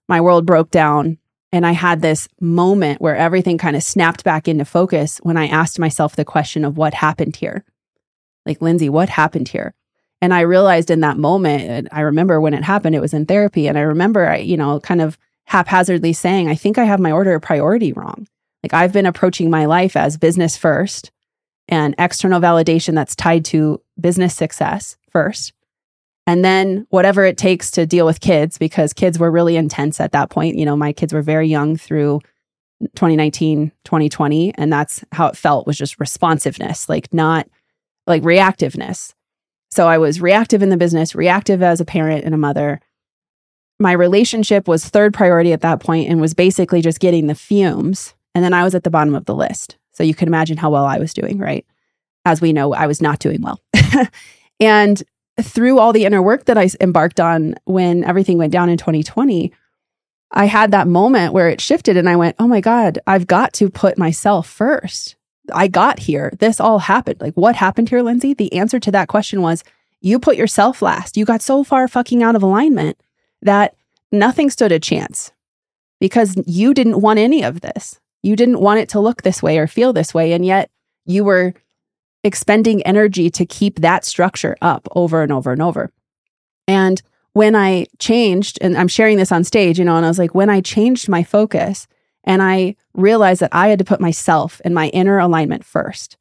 my 0.07 0.21
world 0.21 0.45
broke 0.45 0.69
down 0.69 1.17
and 1.53 1.67
I 1.67 1.71
had 1.73 2.01
this 2.01 2.27
moment 2.41 2.99
where 2.99 3.15
everything 3.15 3.59
kind 3.59 3.75
of 3.75 3.83
snapped 3.83 4.23
back 4.23 4.47
into 4.47 4.65
focus 4.65 5.19
when 5.19 5.37
I 5.37 5.45
asked 5.45 5.77
myself 5.77 6.15
the 6.15 6.25
question 6.25 6.65
of 6.65 6.77
what 6.77 6.95
happened 6.95 7.35
here. 7.35 7.63
Like, 8.43 8.59
Lindsay, 8.59 8.89
what 8.89 9.07
happened 9.07 9.49
here? 9.49 9.75
And 10.19 10.33
I 10.33 10.41
realized 10.41 10.89
in 10.89 11.01
that 11.01 11.19
moment, 11.19 11.89
I 11.91 12.01
remember 12.01 12.41
when 12.41 12.55
it 12.55 12.63
happened, 12.63 12.95
it 12.95 13.01
was 13.01 13.13
in 13.13 13.27
therapy. 13.27 13.67
And 13.67 13.77
I 13.77 13.81
remember, 13.81 14.27
I, 14.27 14.37
you 14.37 14.57
know, 14.57 14.79
kind 14.79 14.99
of 14.99 15.15
haphazardly 15.45 16.11
saying, 16.11 16.49
I 16.49 16.55
think 16.55 16.79
I 16.79 16.85
have 16.85 16.99
my 16.99 17.11
order 17.11 17.35
of 17.35 17.43
priority 17.43 17.93
wrong. 17.93 18.27
Like, 18.63 18.73
I've 18.73 18.93
been 18.93 19.05
approaching 19.05 19.51
my 19.51 19.65
life 19.65 19.95
as 19.95 20.17
business 20.17 20.57
first 20.57 21.11
and 21.67 21.93
external 21.99 22.41
validation 22.41 22.95
that's 22.95 23.15
tied 23.15 23.45
to 23.45 23.79
business 23.99 24.33
success 24.33 24.97
first 25.11 25.53
and 26.25 26.43
then 26.43 26.87
whatever 26.89 27.25
it 27.25 27.37
takes 27.37 27.69
to 27.71 27.85
deal 27.85 28.05
with 28.05 28.21
kids 28.21 28.57
because 28.57 28.93
kids 28.93 29.19
were 29.19 29.31
really 29.31 29.57
intense 29.57 29.99
at 29.99 30.11
that 30.13 30.29
point. 30.29 30.57
You 30.57 30.65
know 30.65 30.75
my 30.75 30.93
kids 30.93 31.13
were 31.13 31.21
very 31.21 31.47
young 31.47 31.75
through 31.75 32.21
2019 32.95 33.71
2020 33.85 34.53
and 34.55 34.73
that's 34.73 35.05
how 35.13 35.27
it 35.27 35.37
felt 35.37 35.65
was 35.65 35.77
just 35.77 36.01
responsiveness 36.01 36.89
like 36.89 37.13
not 37.13 37.47
like 38.07 38.23
reactiveness. 38.23 39.13
So 39.71 39.87
i 39.87 39.97
was 39.97 40.21
reactive 40.21 40.61
in 40.61 40.69
the 40.69 40.77
business 40.77 41.15
reactive 41.15 41.61
as 41.61 41.81
a 41.81 41.85
parent 41.85 42.25
and 42.25 42.33
a 42.33 42.37
mother. 42.37 42.79
My 43.79 43.91
relationship 43.91 44.67
was 44.67 44.85
third 44.85 45.13
priority 45.13 45.51
at 45.51 45.61
that 45.61 45.79
point 45.79 46.09
and 46.09 46.21
was 46.21 46.33
basically 46.33 46.81
just 46.81 46.99
getting 46.99 47.27
the 47.27 47.35
fumes 47.35 48.13
and 48.35 48.43
then 48.43 48.53
i 48.53 48.63
was 48.63 48.75
at 48.75 48.83
the 48.83 48.89
bottom 48.89 49.15
of 49.15 49.25
the 49.25 49.35
list. 49.35 49.77
So 49.91 50.03
you 50.03 50.15
can 50.15 50.27
imagine 50.27 50.57
how 50.57 50.69
well 50.69 50.85
i 50.85 50.97
was 50.97 51.13
doing 51.13 51.37
right? 51.37 51.65
As 52.25 52.41
we 52.41 52.53
know 52.53 52.73
i 52.73 52.87
was 52.87 53.01
not 53.01 53.19
doing 53.19 53.41
well. 53.41 53.61
And 54.59 55.01
through 55.41 55.79
all 55.79 55.93
the 55.93 56.05
inner 56.05 56.21
work 56.21 56.45
that 56.45 56.57
I 56.57 56.69
embarked 56.79 57.19
on 57.19 57.55
when 57.65 58.03
everything 58.03 58.37
went 58.37 58.53
down 58.53 58.69
in 58.69 58.77
2020, 58.77 59.51
I 60.31 60.45
had 60.45 60.71
that 60.71 60.87
moment 60.87 61.33
where 61.33 61.49
it 61.49 61.61
shifted 61.61 61.97
and 61.97 62.09
I 62.09 62.15
went, 62.15 62.35
oh 62.39 62.47
my 62.47 62.61
God, 62.61 62.99
I've 63.05 63.27
got 63.27 63.53
to 63.53 63.69
put 63.69 63.97
myself 63.97 64.47
first. 64.47 65.15
I 65.53 65.67
got 65.67 65.99
here. 65.99 66.31
This 66.39 66.59
all 66.59 66.79
happened. 66.79 67.21
Like, 67.21 67.33
what 67.35 67.55
happened 67.55 67.89
here, 67.89 68.01
Lindsay? 68.01 68.33
The 68.33 68.53
answer 68.53 68.79
to 68.79 68.91
that 68.91 69.09
question 69.09 69.41
was 69.41 69.63
you 70.01 70.19
put 70.19 70.37
yourself 70.37 70.81
last. 70.81 71.17
You 71.17 71.25
got 71.25 71.41
so 71.41 71.63
far 71.63 71.87
fucking 71.87 72.23
out 72.23 72.35
of 72.35 72.43
alignment 72.43 72.97
that 73.41 73.75
nothing 74.11 74.49
stood 74.49 74.71
a 74.71 74.79
chance 74.79 75.31
because 75.99 76.35
you 76.45 76.73
didn't 76.73 77.01
want 77.01 77.19
any 77.19 77.43
of 77.43 77.61
this. 77.61 77.99
You 78.21 78.35
didn't 78.35 78.61
want 78.61 78.79
it 78.79 78.89
to 78.89 78.99
look 78.99 79.21
this 79.21 79.43
way 79.43 79.57
or 79.57 79.67
feel 79.67 79.93
this 79.93 80.13
way. 80.13 80.33
And 80.33 80.45
yet 80.45 80.69
you 81.05 81.23
were 81.23 81.53
expending 82.23 82.81
energy 82.83 83.29
to 83.29 83.45
keep 83.45 83.79
that 83.79 84.05
structure 84.05 84.55
up 84.61 84.87
over 84.95 85.21
and 85.21 85.31
over 85.31 85.51
and 85.51 85.61
over. 85.61 85.91
And 86.67 87.01
when 87.33 87.55
I 87.55 87.87
changed, 87.99 88.59
and 88.61 88.77
I'm 88.77 88.87
sharing 88.87 89.17
this 89.17 89.31
on 89.31 89.43
stage, 89.43 89.79
you 89.79 89.85
know, 89.85 89.97
and 89.97 90.05
I 90.05 90.09
was 90.09 90.19
like, 90.19 90.35
when 90.35 90.49
I 90.49 90.61
changed 90.61 91.09
my 91.09 91.23
focus 91.23 91.87
and 92.23 92.41
I 92.41 92.75
realized 92.93 93.41
that 93.41 93.49
I 93.53 93.67
had 93.67 93.79
to 93.79 93.85
put 93.85 93.99
myself 93.99 94.61
and 94.63 94.73
my 94.73 94.87
inner 94.89 95.19
alignment 95.19 95.65
first. 95.65 96.17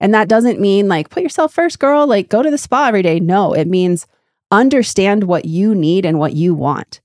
And 0.00 0.12
that 0.12 0.28
doesn't 0.28 0.60
mean 0.60 0.88
like, 0.88 1.10
put 1.10 1.22
yourself 1.22 1.54
first, 1.54 1.78
girl, 1.78 2.06
like 2.06 2.28
go 2.28 2.42
to 2.42 2.50
the 2.50 2.58
spa 2.58 2.88
every 2.88 3.02
day. 3.02 3.20
No, 3.20 3.52
it 3.52 3.68
means 3.68 4.06
understand 4.50 5.24
what 5.24 5.44
you 5.44 5.74
need 5.74 6.04
and 6.04 6.18
what 6.18 6.34
you 6.34 6.54
want. 6.54 7.00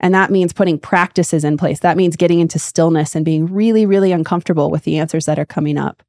And 0.00 0.12
that 0.12 0.30
means 0.30 0.52
putting 0.52 0.78
practices 0.78 1.44
in 1.44 1.56
place. 1.56 1.80
That 1.80 1.96
means 1.96 2.16
getting 2.16 2.40
into 2.40 2.58
stillness 2.58 3.14
and 3.14 3.24
being 3.24 3.46
really, 3.46 3.86
really 3.86 4.12
uncomfortable 4.12 4.70
with 4.70 4.84
the 4.84 4.98
answers 4.98 5.24
that 5.24 5.38
are 5.38 5.46
coming 5.46 5.78
up 5.78 6.02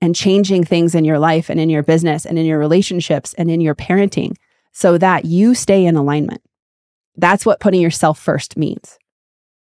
and 0.00 0.14
changing 0.14 0.64
things 0.64 0.94
in 0.94 1.04
your 1.04 1.18
life 1.18 1.50
and 1.50 1.60
in 1.60 1.70
your 1.70 1.82
business 1.82 2.24
and 2.24 2.38
in 2.38 2.46
your 2.46 2.58
relationships 2.58 3.34
and 3.34 3.50
in 3.50 3.60
your 3.60 3.74
parenting 3.74 4.36
so 4.72 4.96
that 4.98 5.24
you 5.24 5.54
stay 5.54 5.84
in 5.84 5.96
alignment. 5.96 6.42
That's 7.16 7.44
what 7.44 7.60
putting 7.60 7.80
yourself 7.80 8.18
first 8.18 8.56
means. 8.56 8.98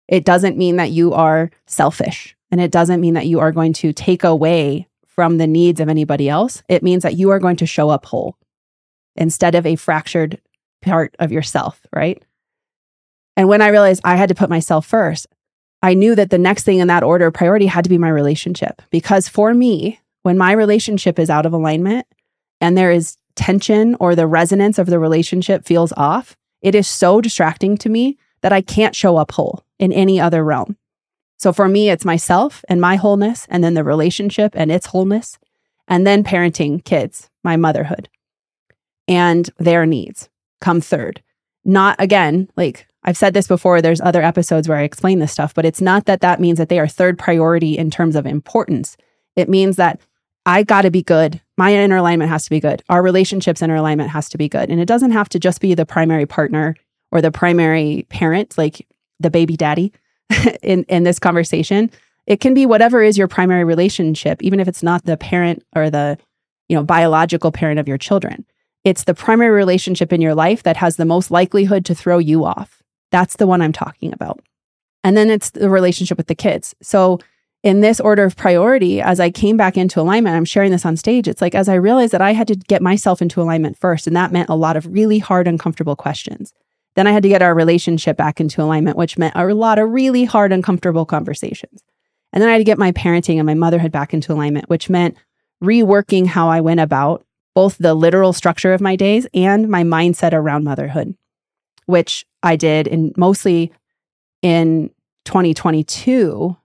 It 0.08 0.24
doesn't 0.24 0.58
mean 0.58 0.76
that 0.76 0.90
you 0.90 1.14
are 1.14 1.50
selfish 1.66 2.36
and 2.50 2.60
it 2.60 2.70
doesn't 2.70 3.00
mean 3.00 3.14
that 3.14 3.26
you 3.26 3.40
are 3.40 3.52
going 3.52 3.72
to 3.74 3.92
take 3.92 4.24
away 4.24 4.86
from 5.16 5.38
the 5.38 5.46
needs 5.46 5.80
of 5.80 5.88
anybody 5.88 6.28
else, 6.28 6.62
it 6.68 6.82
means 6.82 7.02
that 7.02 7.16
you 7.16 7.30
are 7.30 7.38
going 7.38 7.56
to 7.56 7.66
show 7.66 7.88
up 7.88 8.04
whole 8.04 8.36
instead 9.16 9.54
of 9.54 9.64
a 9.64 9.74
fractured 9.74 10.38
part 10.82 11.16
of 11.18 11.32
yourself, 11.32 11.80
right? 11.92 12.22
And 13.34 13.48
when 13.48 13.62
I 13.62 13.68
realized 13.68 14.02
I 14.04 14.16
had 14.16 14.28
to 14.28 14.34
put 14.34 14.50
myself 14.50 14.86
first, 14.86 15.26
I 15.82 15.94
knew 15.94 16.14
that 16.14 16.28
the 16.28 16.38
next 16.38 16.64
thing 16.64 16.78
in 16.78 16.88
that 16.88 17.02
order 17.02 17.26
of 17.26 17.34
priority 17.34 17.66
had 17.66 17.84
to 17.84 17.90
be 17.90 17.98
my 17.98 18.10
relationship. 18.10 18.82
Because 18.90 19.26
for 19.26 19.54
me, 19.54 20.00
when 20.26 20.36
my 20.36 20.50
relationship 20.50 21.20
is 21.20 21.30
out 21.30 21.46
of 21.46 21.52
alignment 21.52 22.04
and 22.60 22.76
there 22.76 22.90
is 22.90 23.16
tension 23.36 23.94
or 24.00 24.16
the 24.16 24.26
resonance 24.26 24.76
of 24.76 24.88
the 24.88 24.98
relationship 24.98 25.64
feels 25.64 25.92
off, 25.96 26.36
it 26.60 26.74
is 26.74 26.88
so 26.88 27.20
distracting 27.20 27.78
to 27.78 27.88
me 27.88 28.18
that 28.40 28.52
I 28.52 28.60
can't 28.60 28.96
show 28.96 29.18
up 29.18 29.30
whole 29.30 29.64
in 29.78 29.92
any 29.92 30.18
other 30.18 30.42
realm. 30.42 30.76
So 31.36 31.52
for 31.52 31.68
me, 31.68 31.90
it's 31.90 32.04
myself 32.04 32.64
and 32.68 32.80
my 32.80 32.96
wholeness, 32.96 33.46
and 33.50 33.62
then 33.62 33.74
the 33.74 33.84
relationship 33.84 34.54
and 34.56 34.72
its 34.72 34.86
wholeness, 34.86 35.38
and 35.86 36.04
then 36.04 36.24
parenting 36.24 36.84
kids, 36.84 37.30
my 37.44 37.56
motherhood, 37.56 38.08
and 39.06 39.48
their 39.58 39.86
needs 39.86 40.28
come 40.60 40.80
third. 40.80 41.22
Not 41.64 41.94
again, 42.00 42.50
like 42.56 42.88
I've 43.04 43.16
said 43.16 43.32
this 43.32 43.46
before, 43.46 43.80
there's 43.80 44.00
other 44.00 44.22
episodes 44.22 44.68
where 44.68 44.78
I 44.78 44.82
explain 44.82 45.20
this 45.20 45.30
stuff, 45.30 45.54
but 45.54 45.64
it's 45.64 45.80
not 45.80 46.06
that 46.06 46.20
that 46.22 46.40
means 46.40 46.58
that 46.58 46.68
they 46.68 46.80
are 46.80 46.88
third 46.88 47.16
priority 47.16 47.78
in 47.78 47.92
terms 47.92 48.16
of 48.16 48.26
importance. 48.26 48.96
It 49.36 49.48
means 49.48 49.76
that 49.76 50.00
I 50.46 50.62
got 50.62 50.82
to 50.82 50.90
be 50.92 51.02
good. 51.02 51.40
My 51.58 51.74
inner 51.74 51.96
alignment 51.96 52.30
has 52.30 52.44
to 52.44 52.50
be 52.50 52.60
good. 52.60 52.82
Our 52.88 53.02
relationships 53.02 53.62
inner 53.62 53.74
alignment 53.74 54.10
has 54.10 54.28
to 54.30 54.38
be 54.38 54.48
good. 54.48 54.70
And 54.70 54.80
it 54.80 54.86
doesn't 54.86 55.10
have 55.10 55.28
to 55.30 55.40
just 55.40 55.60
be 55.60 55.74
the 55.74 55.84
primary 55.84 56.24
partner 56.24 56.76
or 57.10 57.20
the 57.20 57.32
primary 57.32 58.06
parent, 58.08 58.56
like 58.56 58.86
the 59.18 59.30
baby 59.30 59.56
daddy 59.56 59.92
in, 60.62 60.84
in 60.84 61.02
this 61.02 61.18
conversation. 61.18 61.90
It 62.26 62.40
can 62.40 62.54
be 62.54 62.64
whatever 62.64 63.02
is 63.02 63.18
your 63.18 63.28
primary 63.28 63.64
relationship, 63.64 64.40
even 64.42 64.60
if 64.60 64.68
it's 64.68 64.82
not 64.82 65.04
the 65.04 65.16
parent 65.16 65.64
or 65.74 65.90
the, 65.90 66.16
you 66.68 66.76
know, 66.76 66.84
biological 66.84 67.50
parent 67.50 67.80
of 67.80 67.88
your 67.88 67.98
children. 67.98 68.44
It's 68.84 69.04
the 69.04 69.14
primary 69.14 69.50
relationship 69.50 70.12
in 70.12 70.20
your 70.20 70.34
life 70.34 70.62
that 70.62 70.76
has 70.76 70.96
the 70.96 71.04
most 71.04 71.32
likelihood 71.32 71.84
to 71.86 71.94
throw 71.94 72.18
you 72.18 72.44
off. 72.44 72.82
That's 73.10 73.36
the 73.36 73.46
one 73.46 73.60
I'm 73.60 73.72
talking 73.72 74.12
about. 74.12 74.40
And 75.02 75.16
then 75.16 75.28
it's 75.28 75.50
the 75.50 75.70
relationship 75.70 76.18
with 76.18 76.28
the 76.28 76.34
kids. 76.36 76.74
So, 76.82 77.18
in 77.66 77.80
this 77.80 77.98
order 77.98 78.22
of 78.22 78.36
priority, 78.36 79.00
as 79.00 79.18
I 79.18 79.28
came 79.28 79.56
back 79.56 79.76
into 79.76 80.00
alignment, 80.00 80.36
I'm 80.36 80.44
sharing 80.44 80.70
this 80.70 80.86
on 80.86 80.96
stage. 80.96 81.26
It's 81.26 81.40
like 81.42 81.56
as 81.56 81.68
I 81.68 81.74
realized 81.74 82.12
that 82.12 82.22
I 82.22 82.32
had 82.32 82.46
to 82.46 82.54
get 82.54 82.80
myself 82.80 83.20
into 83.20 83.42
alignment 83.42 83.76
first, 83.76 84.06
and 84.06 84.14
that 84.14 84.30
meant 84.30 84.48
a 84.48 84.54
lot 84.54 84.76
of 84.76 84.86
really 84.86 85.18
hard, 85.18 85.48
uncomfortable 85.48 85.96
questions. 85.96 86.52
Then 86.94 87.08
I 87.08 87.10
had 87.10 87.24
to 87.24 87.28
get 87.28 87.42
our 87.42 87.56
relationship 87.56 88.16
back 88.16 88.40
into 88.40 88.62
alignment, 88.62 88.96
which 88.96 89.18
meant 89.18 89.34
a 89.34 89.52
lot 89.52 89.80
of 89.80 89.90
really 89.90 90.24
hard, 90.24 90.52
uncomfortable 90.52 91.04
conversations. 91.04 91.82
And 92.32 92.40
then 92.40 92.48
I 92.48 92.52
had 92.52 92.58
to 92.58 92.64
get 92.64 92.78
my 92.78 92.92
parenting 92.92 93.38
and 93.38 93.46
my 93.46 93.54
motherhood 93.54 93.90
back 93.90 94.14
into 94.14 94.32
alignment, 94.32 94.70
which 94.70 94.88
meant 94.88 95.16
reworking 95.60 96.28
how 96.28 96.48
I 96.48 96.60
went 96.60 96.78
about 96.78 97.26
both 97.52 97.78
the 97.78 97.94
literal 97.94 98.32
structure 98.32 98.74
of 98.74 98.80
my 98.80 98.94
days 98.94 99.26
and 99.34 99.68
my 99.68 99.82
mindset 99.82 100.34
around 100.34 100.62
motherhood, 100.62 101.16
which 101.86 102.26
I 102.44 102.54
did 102.54 102.86
in 102.86 103.12
mostly 103.16 103.72
in 104.40 104.90
2022 105.24 106.56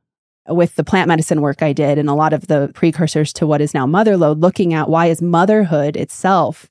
with 0.48 0.76
the 0.76 0.84
plant 0.84 1.08
medicine 1.08 1.42
work 1.42 1.62
I 1.62 1.74
did 1.74 1.98
and 1.98 2.10
a 2.10 2.14
lot 2.14 2.34
of 2.34 2.48
the 2.48 2.72
precursors 2.74 3.32
to 3.34 3.48
what 3.48 3.62
is 3.62 3.74
now 3.74 3.86
motherload, 3.86 4.42
looking 4.42 4.74
at 4.74 4.90
why 4.90 5.08
is 5.08 5.22
motherhood 5.22 5.96
itself 5.96 6.70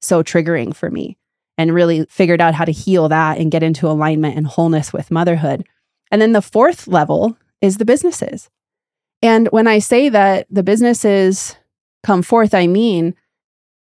so 0.00 0.22
triggering 0.22 0.74
for 0.74 0.90
me 0.90 1.16
and 1.56 1.74
really 1.74 2.04
figured 2.06 2.40
out 2.40 2.54
how 2.54 2.64
to 2.64 2.72
heal 2.72 3.08
that 3.08 3.38
and 3.38 3.50
get 3.50 3.62
into 3.62 3.88
alignment 3.88 4.36
and 4.36 4.46
wholeness 4.46 4.92
with 4.92 5.10
motherhood. 5.10 5.64
And 6.10 6.20
then 6.20 6.32
the 6.32 6.42
fourth 6.42 6.86
level 6.86 7.36
is 7.60 7.78
the 7.78 7.84
businesses. 7.84 8.50
And 9.22 9.48
when 9.48 9.66
I 9.66 9.78
say 9.78 10.08
that 10.08 10.46
the 10.50 10.62
businesses 10.62 11.56
come 12.02 12.22
fourth, 12.22 12.52
I 12.52 12.66
mean, 12.66 13.14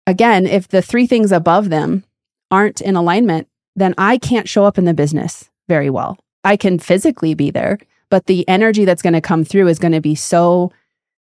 again, 0.06 0.46
if 0.46 0.68
the 0.68 0.82
three 0.82 1.06
things 1.06 1.30
above 1.30 1.68
them 1.68 2.04
aren't 2.50 2.80
in 2.80 2.96
alignment, 2.96 3.46
then 3.76 3.94
I 3.96 4.18
can't 4.18 4.48
show 4.48 4.64
up 4.64 4.78
in 4.78 4.84
the 4.84 4.94
business 4.94 5.48
very 5.68 5.90
well. 5.90 6.18
I 6.42 6.56
can 6.56 6.78
physically 6.78 7.34
be 7.34 7.50
there, 7.50 7.78
but 8.10 8.26
the 8.26 8.48
energy 8.48 8.84
that's 8.84 9.02
going 9.02 9.14
to 9.14 9.20
come 9.20 9.44
through 9.44 9.68
is 9.68 9.78
going 9.78 9.92
to 9.92 10.00
be 10.00 10.14
so 10.14 10.72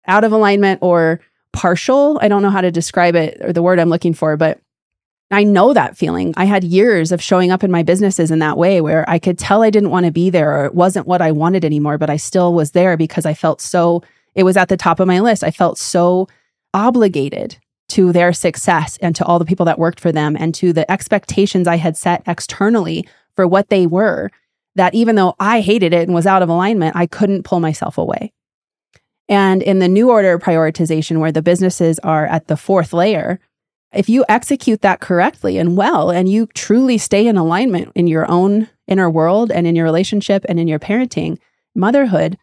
out 0.07 0.25
of 0.25 0.33
alignment 0.33 0.81
or 0.83 1.21
partial. 1.53 2.19
I 2.23 2.29
don't 2.29 2.43
know 2.43 2.51
how 2.51 2.61
to 2.61 2.71
describe 2.71 3.15
it 3.15 3.39
or 3.41 3.53
the 3.53 3.63
word 3.63 3.79
I'm 3.79 3.89
looking 3.89 4.15
for, 4.15 4.37
but 4.37 4.61
I 5.31 5.45
know 5.45 5.75
that 5.75 5.97
feeling. 5.97 6.33
I 6.37 6.47
had 6.47 6.65
years 6.65 7.13
of 7.13 7.23
showing 7.23 7.51
up 7.51 7.63
in 7.63 7.71
my 7.71 7.83
businesses 7.83 8.31
in 8.31 8.39
that 8.39 8.57
way 8.57 8.81
where 8.81 9.09
I 9.09 9.19
could 9.19 9.39
tell 9.39 9.63
I 9.63 9.71
didn't 9.71 9.91
want 9.91 10.07
to 10.07 10.13
be 10.13 10.31
there 10.31 10.59
or 10.59 10.65
it 10.65 10.75
wasn't 10.75 11.07
what 11.07 11.21
I 11.21 11.33
wanted 11.33 11.65
anymore, 11.65 11.99
but 11.99 12.09
I 12.09 12.17
still 12.17 12.55
was 12.55 12.71
there 12.71 12.97
because 12.97 13.27
I 13.27 13.35
felt 13.35 13.61
so, 13.61 14.03
it 14.35 14.45
was 14.45 14.57
at 14.57 14.69
the 14.69 14.77
top 14.77 15.01
of 15.01 15.07
my 15.07 15.21
list. 15.21 15.45
I 15.45 15.51
felt 15.51 15.77
so 15.77 16.29
obligated 16.73 17.59
to 17.91 18.13
their 18.13 18.33
success 18.33 18.99
and 19.03 19.15
to 19.17 19.25
all 19.25 19.39
the 19.39 19.45
people 19.45 19.67
that 19.67 19.79
worked 19.79 20.01
for 20.01 20.13
them 20.13 20.37
and 20.39 20.55
to 20.55 20.73
the 20.73 20.91
expectations 20.91 21.67
I 21.67 21.77
had 21.77 21.97
set 21.97 22.23
externally 22.27 23.07
for 23.35 23.47
what 23.47 23.69
they 23.69 23.87
were 23.87 24.31
that 24.79 24.95
even 24.95 25.17
though 25.17 25.35
I 25.39 25.61
hated 25.61 25.93
it 25.93 26.07
and 26.07 26.15
was 26.15 26.27
out 26.27 26.43
of 26.43 26.49
alignment, 26.49 26.97
I 26.97 27.07
couldn't 27.07 27.43
pull 27.43 27.61
myself 27.61 27.99
away. 27.99 28.33
And 29.29 29.63
in 29.63 29.79
the 29.79 29.89
new 29.89 30.11
order 30.11 30.39
prioritization, 30.39 31.19
where 31.21 31.33
the 31.33 31.43
businesses 31.43 31.99
are 31.99 32.27
at 32.27 32.47
the 32.47 32.57
fourth 32.57 32.93
layer, 32.93 33.41
if 33.93 34.09
you 34.09 34.25
execute 34.29 34.81
that 34.83 35.01
correctly 35.01 35.59
and 35.59 35.77
well, 35.77 36.11
and 36.11 36.29
you 36.29 36.47
truly 36.55 36.97
stay 36.99 37.27
in 37.27 37.37
alignment 37.37 37.93
in 37.95 38.07
your 38.07 38.31
own 38.31 38.69
inner 38.87 39.11
world 39.11 39.51
and 39.51 39.67
in 39.67 39.77
your 39.77 39.85
relationship 39.85 40.45
and 40.49 40.59
in 40.59 40.69
your 40.69 40.79
parenting, 40.79 41.39
motherhood, 41.75 42.39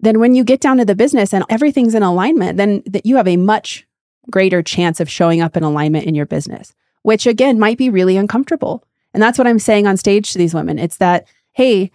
then 0.00 0.20
when 0.20 0.34
you 0.34 0.44
get 0.44 0.60
down 0.60 0.76
to 0.76 0.84
the 0.84 0.94
business 0.94 1.32
and 1.32 1.44
everything's 1.48 1.94
in 1.94 2.02
alignment, 2.02 2.56
then 2.56 2.82
that 2.86 3.06
you 3.06 3.16
have 3.16 3.28
a 3.28 3.36
much 3.36 3.86
greater 4.30 4.62
chance 4.62 5.00
of 5.00 5.10
showing 5.10 5.40
up 5.40 5.56
in 5.56 5.62
alignment 5.62 6.04
in 6.04 6.14
your 6.14 6.26
business, 6.26 6.74
which 7.02 7.26
again 7.26 7.58
might 7.58 7.78
be 7.78 7.90
really 7.90 8.16
uncomfortable. 8.16 8.84
And 9.14 9.22
that's 9.22 9.38
what 9.38 9.46
I'm 9.46 9.58
saying 9.58 9.86
on 9.86 9.96
stage 9.96 10.32
to 10.32 10.38
these 10.38 10.54
women. 10.54 10.78
It's 10.78 10.98
that, 10.98 11.26
hey, 11.56 11.90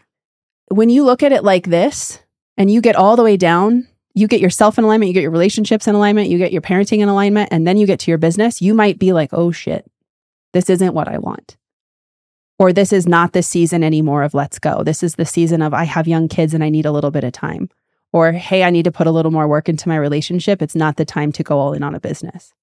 when 0.68 0.90
you 0.90 1.04
look 1.04 1.24
at 1.24 1.32
it 1.32 1.44
like 1.44 1.68
this 1.68 2.20
and 2.58 2.70
you 2.70 2.82
get 2.82 2.96
all 2.96 3.16
the 3.16 3.24
way 3.24 3.38
down 3.38 3.88
you 4.14 4.28
get 4.28 4.42
yourself 4.42 4.78
in 4.78 4.84
alignment, 4.84 5.08
you 5.08 5.14
get 5.14 5.22
your 5.22 5.32
relationships 5.32 5.88
in 5.88 5.96
alignment, 5.96 6.30
you 6.30 6.38
get 6.38 6.52
your 6.52 6.62
parenting 6.62 7.00
in 7.00 7.10
alignment, 7.10 7.50
and 7.52 7.66
then 7.66 7.78
you 7.78 7.88
get 7.88 8.00
to 8.02 8.12
your 8.12 8.18
business, 8.18 8.62
you 8.62 8.74
might 8.74 9.00
be 9.00 9.14
like, 9.14 9.30
oh 9.32 9.52
shit, 9.52 9.90
this 10.54 10.70
isn't 10.70 10.94
what 10.94 11.08
I 11.08 11.18
want. 11.18 11.58
Or 12.60 12.74
this 12.74 12.94
is 12.94 13.08
not 13.08 13.34
the 13.34 13.42
season 13.42 13.84
anymore 13.84 14.24
of 14.24 14.34
let's 14.34 14.60
go. 14.60 14.84
This 14.84 15.02
is 15.02 15.16
the 15.16 15.26
season 15.26 15.62
of 15.62 15.74
I 15.74 15.86
have 15.86 16.08
young 16.08 16.28
kids 16.28 16.54
and 16.54 16.64
I 16.64 16.70
need 16.70 16.86
a 16.86 16.92
little 16.92 17.10
bit 17.10 17.24
of 17.24 17.32
time. 17.32 17.70
Or 18.14 18.34
hey, 18.34 18.64
I 18.64 18.70
need 18.70 18.84
to 18.84 18.92
put 18.92 19.08
a 19.08 19.12
little 19.12 19.32
more 19.32 19.48
work 19.48 19.70
into 19.70 19.88
my 19.88 19.96
relationship. 19.96 20.62
It's 20.62 20.76
not 20.76 20.98
the 20.98 21.06
time 21.06 21.32
to 21.34 21.44
go 21.44 21.58
all 21.58 21.74
in 21.74 21.82
on 21.82 21.96
a 21.96 22.00
business. 22.00 22.54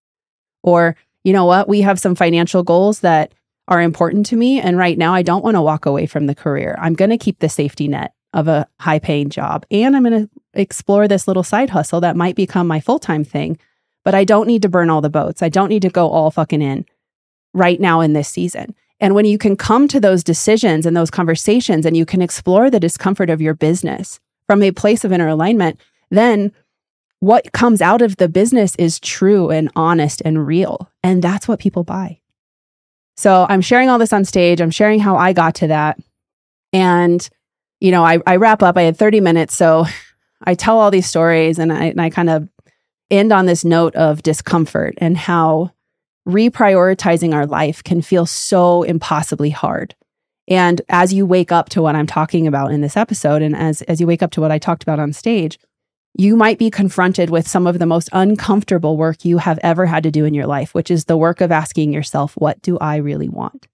Or, 0.63 0.95
you 1.25 1.33
know 1.33 1.47
what, 1.47 1.69
we 1.69 1.81
have 1.81 1.99
some 1.99 2.15
financial 2.15 2.63
goals 2.63 3.01
that 3.01 3.33
are 3.69 3.81
important 3.81 4.27
to 4.27 4.37
me. 4.37 4.61
And 4.61 4.77
right 4.77 4.99
now, 4.99 5.15
I 5.15 5.23
don't 5.23 5.45
want 5.45 5.55
to 5.55 5.63
walk 5.63 5.87
away 5.87 6.07
from 6.07 6.27
the 6.27 6.35
career. 6.35 6.77
I'm 6.81 6.95
going 6.95 7.11
to 7.11 7.19
keep 7.19 7.39
the 7.39 7.49
safety 7.49 7.87
net 7.87 8.15
of 8.33 8.49
a 8.49 8.67
high 8.81 8.99
paying 8.99 9.31
job. 9.31 9.65
And 9.71 9.95
I'm 9.95 10.03
going 10.03 10.27
to 10.27 10.31
explore 10.55 11.07
this 11.07 11.29
little 11.29 11.43
side 11.43 11.71
hustle 11.71 12.01
that 12.01 12.17
might 12.17 12.35
become 12.35 12.67
my 12.67 12.81
full 12.81 12.99
time 12.99 13.25
thing. 13.25 13.59
But 14.05 14.15
I 14.15 14.25
don't 14.25 14.47
need 14.47 14.63
to 14.63 14.69
burn 14.69 14.91
all 14.91 15.01
the 15.01 15.11
boats. 15.11 15.43
I 15.43 15.49
don't 15.49 15.69
need 15.69 15.83
to 15.83 15.91
go 15.91 16.09
all 16.09 16.31
fucking 16.31 16.63
in 16.63 16.87
right 17.53 17.81
now 17.81 18.01
in 18.01 18.15
this 18.15 18.29
season. 18.29 18.75
And 19.01 19.15
when 19.15 19.27
you 19.27 19.39
can 19.39 19.57
come 19.57 19.87
to 19.89 20.01
those 20.01 20.25
decisions 20.25 20.87
and 20.87 20.97
those 20.97 21.11
conversations 21.11 21.87
and 21.87 21.97
you 21.97 22.07
can 22.07 22.23
explore 22.23 22.71
the 22.71 22.81
discomfort 22.81 23.31
of 23.31 23.41
your 23.41 23.55
business 23.55 24.19
from 24.47 24.63
a 24.63 24.73
place 24.73 25.05
of 25.05 25.13
inner 25.13 25.29
alignment, 25.29 25.79
then 26.11 26.53
what 27.21 27.53
comes 27.53 27.83
out 27.83 28.03
of 28.03 28.17
the 28.17 28.29
business 28.29 28.75
is 28.77 28.99
true 29.01 29.51
and 29.51 29.71
honest 29.77 30.23
and 30.25 30.47
real. 30.47 30.91
And 31.03 31.23
that's 31.23 31.47
what 31.47 31.61
people 31.61 31.85
buy. 31.85 32.21
So 33.19 33.47
I'm 33.49 33.63
sharing 33.63 33.89
all 33.89 33.99
this 33.99 34.13
on 34.13 34.25
stage. 34.25 34.61
I'm 34.61 34.71
sharing 34.71 35.01
how 35.01 35.17
I 35.17 35.33
got 35.33 35.57
to 35.57 35.67
that. 35.67 35.99
And 36.73 37.29
you 37.81 37.91
know, 37.91 38.05
I, 38.05 38.19
I 38.29 38.37
wrap 38.37 38.63
up. 38.63 38.77
I 38.77 38.83
had 38.83 38.97
30 38.97 39.21
minutes. 39.21 39.57
So 39.57 39.87
I 40.45 40.55
tell 40.55 40.79
all 40.79 40.93
these 40.93 41.09
stories 41.09 41.59
and 41.59 41.73
I, 41.73 41.87
and 41.87 42.01
I 42.01 42.11
kind 42.11 42.31
of 42.31 42.49
end 43.11 43.33
on 43.33 43.47
this 43.47 43.65
note 43.65 43.97
of 43.97 44.23
discomfort 44.23 44.95
and 44.99 45.17
how 45.17 45.73
reprioritizing 46.29 47.35
our 47.35 47.45
life 47.45 47.83
can 47.83 48.03
feel 48.03 48.25
so 48.25 48.85
impossibly 48.85 49.51
hard. 49.51 49.97
And 50.47 50.81
as 50.89 51.13
you 51.13 51.27
wake 51.27 51.51
up 51.51 51.71
to 51.71 51.83
what 51.83 51.97
I'm 51.97 52.07
talking 52.07 52.47
about 52.47 52.71
in 52.71 52.83
this 52.83 52.97
episode, 52.97 53.43
and 53.43 53.57
as, 53.57 53.83
as 53.83 54.01
you 54.01 54.07
wake 54.07 54.23
up 54.23 54.31
to 54.33 54.41
what 54.41 54.53
I 54.53 54.59
talked 54.59 54.85
about 54.85 55.01
on 55.01 55.13
stage, 55.13 55.59
you 56.19 56.35
might 56.35 56.59
be 56.59 56.69
confronted 56.69 57.31
with 57.31 57.47
some 57.47 57.69
of 57.69 57.79
the 57.79 57.87
most 57.87 58.09
uncomfortable 58.13 58.97
work 58.97 59.25
you 59.25 59.39
have 59.39 59.61
ever 59.63 59.87
had 59.87 60.03
to 60.03 60.11
do 60.11 60.25
in 60.25 60.35
your 60.35 60.49
life, 60.49 60.75
which 60.75 60.91
is 60.91 61.05
the 61.05 61.17
work 61.17 61.41
of 61.41 61.53
asking 61.53 61.93
yourself, 61.93 62.35
what 62.35 62.61
do 62.61 62.77
I 62.79 62.97
really 62.97 63.29
want? 63.29 63.69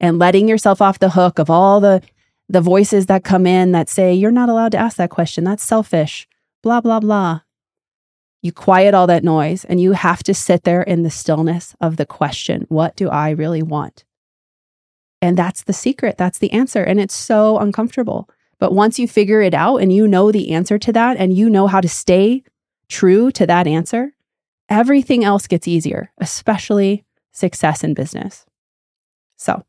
And 0.00 0.18
letting 0.18 0.48
yourself 0.48 0.80
off 0.80 0.98
the 0.98 1.10
hook 1.10 1.38
of 1.38 1.50
all 1.50 1.78
the 1.80 2.02
the 2.48 2.60
voices 2.60 3.06
that 3.06 3.24
come 3.24 3.46
in 3.46 3.72
that 3.72 3.88
say, 3.88 4.12
you're 4.12 4.30
not 4.30 4.48
allowed 4.48 4.72
to 4.72 4.78
ask 4.78 4.96
that 4.98 5.08
question. 5.08 5.44
That's 5.44 5.62
selfish, 5.62 6.28
blah, 6.62 6.82
blah, 6.82 7.00
blah. 7.00 7.40
You 8.42 8.52
quiet 8.52 8.92
all 8.92 9.06
that 9.06 9.24
noise 9.24 9.64
and 9.64 9.80
you 9.80 9.92
have 9.92 10.22
to 10.24 10.34
sit 10.34 10.64
there 10.64 10.82
in 10.82 11.02
the 11.02 11.10
stillness 11.10 11.74
of 11.80 11.96
the 11.96 12.04
question 12.04 12.66
What 12.68 12.96
do 12.96 13.08
I 13.08 13.30
really 13.30 13.62
want? 13.62 14.04
And 15.20 15.36
that's 15.36 15.62
the 15.62 15.72
secret. 15.72 16.18
That's 16.18 16.38
the 16.38 16.50
answer. 16.50 16.82
And 16.82 16.98
it's 16.98 17.14
so 17.14 17.58
uncomfortable. 17.58 18.28
But 18.62 18.74
once 18.74 18.96
you 18.96 19.08
figure 19.08 19.40
it 19.40 19.54
out 19.54 19.78
and 19.78 19.92
you 19.92 20.06
know 20.06 20.30
the 20.30 20.52
answer 20.52 20.78
to 20.78 20.92
that 20.92 21.16
and 21.16 21.36
you 21.36 21.50
know 21.50 21.66
how 21.66 21.80
to 21.80 21.88
stay 21.88 22.44
true 22.88 23.32
to 23.32 23.44
that 23.44 23.66
answer, 23.66 24.14
everything 24.68 25.24
else 25.24 25.48
gets 25.48 25.66
easier, 25.66 26.12
especially 26.18 27.04
success 27.32 27.82
in 27.82 27.92
business. 27.92 28.46
So, 29.36 29.64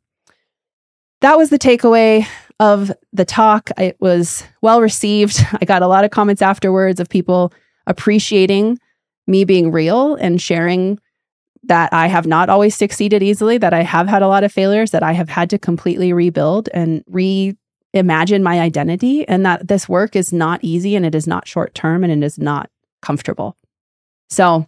that 1.21 1.39
was 1.39 1.49
the 1.49 1.57
takeaway 1.57 2.27
of 2.59 2.91
the 3.11 3.25
talk. 3.25 3.71
It 3.79 3.97
was 3.99 4.43
well 4.61 4.79
received. 4.79 5.43
I 5.59 5.65
got 5.65 5.81
a 5.81 5.87
lot 5.87 6.05
of 6.05 6.11
comments 6.11 6.43
afterwards 6.43 6.99
of 6.99 7.09
people 7.09 7.51
appreciating 7.87 8.77
me 9.25 9.43
being 9.43 9.71
real 9.71 10.13
and 10.13 10.39
sharing 10.39 10.99
that 11.63 11.91
I 11.91 12.05
have 12.05 12.27
not 12.27 12.47
always 12.47 12.75
succeeded 12.75 13.23
easily, 13.23 13.57
that 13.57 13.73
I 13.73 13.81
have 13.81 14.07
had 14.07 14.21
a 14.21 14.27
lot 14.27 14.43
of 14.43 14.51
failures, 14.51 14.91
that 14.91 15.01
I 15.01 15.13
have 15.13 15.29
had 15.29 15.49
to 15.49 15.57
completely 15.57 16.13
rebuild 16.13 16.69
and 16.75 17.03
reimagine 17.93 18.41
my 18.41 18.59
identity, 18.59 19.27
and 19.27 19.45
that 19.45 19.67
this 19.67 19.87
work 19.87 20.15
is 20.15 20.33
not 20.33 20.59
easy 20.63 20.95
and 20.95 21.05
it 21.05 21.15
is 21.15 21.27
not 21.27 21.47
short 21.47 21.73
term 21.73 22.03
and 22.03 22.11
it 22.11 22.25
is 22.25 22.37
not 22.37 22.69
comfortable. 23.01 23.55
So 24.29 24.67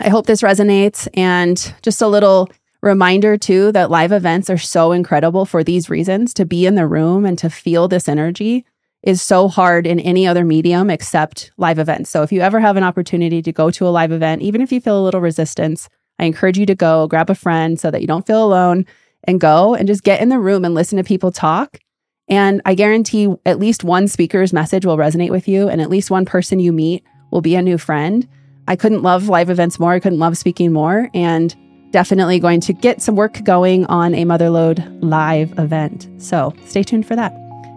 I 0.00 0.08
hope 0.08 0.26
this 0.26 0.42
resonates. 0.42 1.08
And 1.14 1.74
just 1.82 2.02
a 2.02 2.08
little 2.08 2.48
reminder, 2.82 3.36
too, 3.36 3.72
that 3.72 3.90
live 3.90 4.12
events 4.12 4.48
are 4.50 4.58
so 4.58 4.92
incredible 4.92 5.44
for 5.44 5.64
these 5.64 5.90
reasons 5.90 6.32
to 6.34 6.44
be 6.44 6.66
in 6.66 6.74
the 6.74 6.86
room 6.86 7.24
and 7.24 7.38
to 7.38 7.50
feel 7.50 7.88
this 7.88 8.08
energy 8.08 8.64
is 9.02 9.22
so 9.22 9.46
hard 9.46 9.86
in 9.86 10.00
any 10.00 10.26
other 10.26 10.44
medium 10.44 10.90
except 10.90 11.52
live 11.56 11.78
events. 11.78 12.10
So 12.10 12.22
if 12.22 12.32
you 12.32 12.40
ever 12.40 12.58
have 12.58 12.76
an 12.76 12.82
opportunity 12.82 13.42
to 13.42 13.52
go 13.52 13.70
to 13.70 13.86
a 13.86 13.90
live 13.90 14.10
event, 14.10 14.42
even 14.42 14.60
if 14.60 14.72
you 14.72 14.80
feel 14.80 15.00
a 15.00 15.04
little 15.04 15.20
resistance, 15.20 15.88
I 16.18 16.24
encourage 16.24 16.58
you 16.58 16.66
to 16.66 16.74
go 16.74 17.06
grab 17.06 17.30
a 17.30 17.34
friend 17.34 17.78
so 17.78 17.92
that 17.92 18.00
you 18.00 18.08
don't 18.08 18.26
feel 18.26 18.44
alone 18.44 18.86
and 19.24 19.40
go 19.40 19.74
and 19.74 19.86
just 19.86 20.02
get 20.02 20.20
in 20.20 20.28
the 20.28 20.38
room 20.38 20.64
and 20.64 20.74
listen 20.74 20.96
to 20.96 21.04
people 21.04 21.30
talk. 21.30 21.78
And 22.28 22.60
I 22.64 22.74
guarantee 22.74 23.34
at 23.46 23.58
least 23.58 23.84
one 23.84 24.08
speaker's 24.08 24.52
message 24.52 24.84
will 24.84 24.96
resonate 24.96 25.30
with 25.30 25.48
you, 25.48 25.68
and 25.68 25.80
at 25.80 25.90
least 25.90 26.10
one 26.10 26.24
person 26.24 26.58
you 26.58 26.72
meet 26.72 27.04
will 27.30 27.40
be 27.40 27.54
a 27.54 27.62
new 27.62 27.78
friend. 27.78 28.28
I 28.66 28.76
couldn't 28.76 29.02
love 29.02 29.28
live 29.28 29.48
events 29.48 29.78
more. 29.78 29.92
I 29.92 30.00
couldn't 30.00 30.18
love 30.18 30.36
speaking 30.36 30.72
more. 30.72 31.08
And 31.14 31.56
definitely 31.90 32.38
going 32.38 32.60
to 32.60 32.72
get 32.72 33.00
some 33.00 33.16
work 33.16 33.42
going 33.44 33.86
on 33.86 34.14
a 34.14 34.24
Motherload 34.24 35.02
live 35.02 35.58
event. 35.58 36.08
So 36.18 36.54
stay 36.66 36.82
tuned 36.82 37.06
for 37.06 37.16
that. 37.16 37.32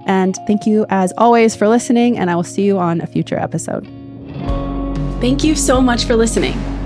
And 0.05 0.35
thank 0.47 0.65
you, 0.65 0.85
as 0.89 1.13
always, 1.17 1.55
for 1.55 1.67
listening, 1.67 2.17
and 2.17 2.29
I 2.29 2.35
will 2.35 2.43
see 2.43 2.63
you 2.63 2.79
on 2.79 3.01
a 3.01 3.07
future 3.07 3.37
episode. 3.37 3.87
Thank 5.21 5.43
you 5.43 5.55
so 5.55 5.79
much 5.79 6.05
for 6.05 6.15
listening. 6.15 6.80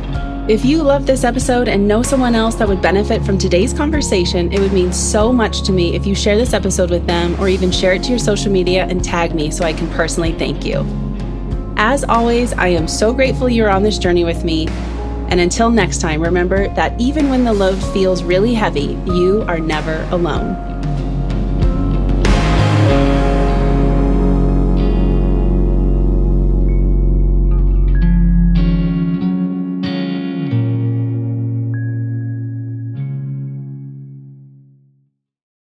If 0.48 0.64
you 0.64 0.84
love 0.84 1.08
this 1.08 1.24
episode 1.24 1.68
and 1.68 1.88
know 1.88 2.04
someone 2.04 2.36
else 2.36 2.54
that 2.56 2.68
would 2.68 2.80
benefit 2.80 3.26
from 3.26 3.40
today's 3.40 3.74
conversation, 3.74 4.54
it 4.54 4.60
would 4.60 4.74
mean 4.74 4.94
so 4.94 5.34
much 5.34 5.64
to 5.64 5.72
me 5.72 5.96
if 5.96 6.06
you 6.06 6.14
share 6.14 6.38
this 6.38 6.54
episode 6.54 6.92
with 6.92 7.08
them 7.08 7.36
or 7.40 7.50
even 7.50 7.72
share 7.72 7.94
it 7.94 8.04
to 8.04 8.12
your 8.12 8.20
social 8.20 8.52
media 8.52 8.86
and 8.86 9.04
tag 9.04 9.34
me 9.34 9.50
so 9.50 9.66
I 9.66 9.74
can 9.74 9.90
personally 9.90 10.34
thank 10.34 10.64
you. 10.64 10.86
As 11.78 12.04
always, 12.04 12.54
I 12.54 12.68
am 12.68 12.88
so 12.88 13.12
grateful 13.12 13.50
you're 13.50 13.72
on 13.72 13.82
this 13.82 13.98
journey 13.98 14.24
with 14.24 14.44
me. 14.44 14.68
And 15.30 15.40
until 15.40 15.72
next 15.72 16.00
time, 16.00 16.22
remember 16.22 16.68
that 16.76 17.02
even 17.02 17.30
when 17.30 17.44
the 17.44 17.52
load 17.52 17.84
feels 17.92 18.22
really 18.22 18.54
heavy, 18.54 19.00
you 19.08 19.44
are 19.48 19.60
never 19.60 20.08
alone. 20.12 20.75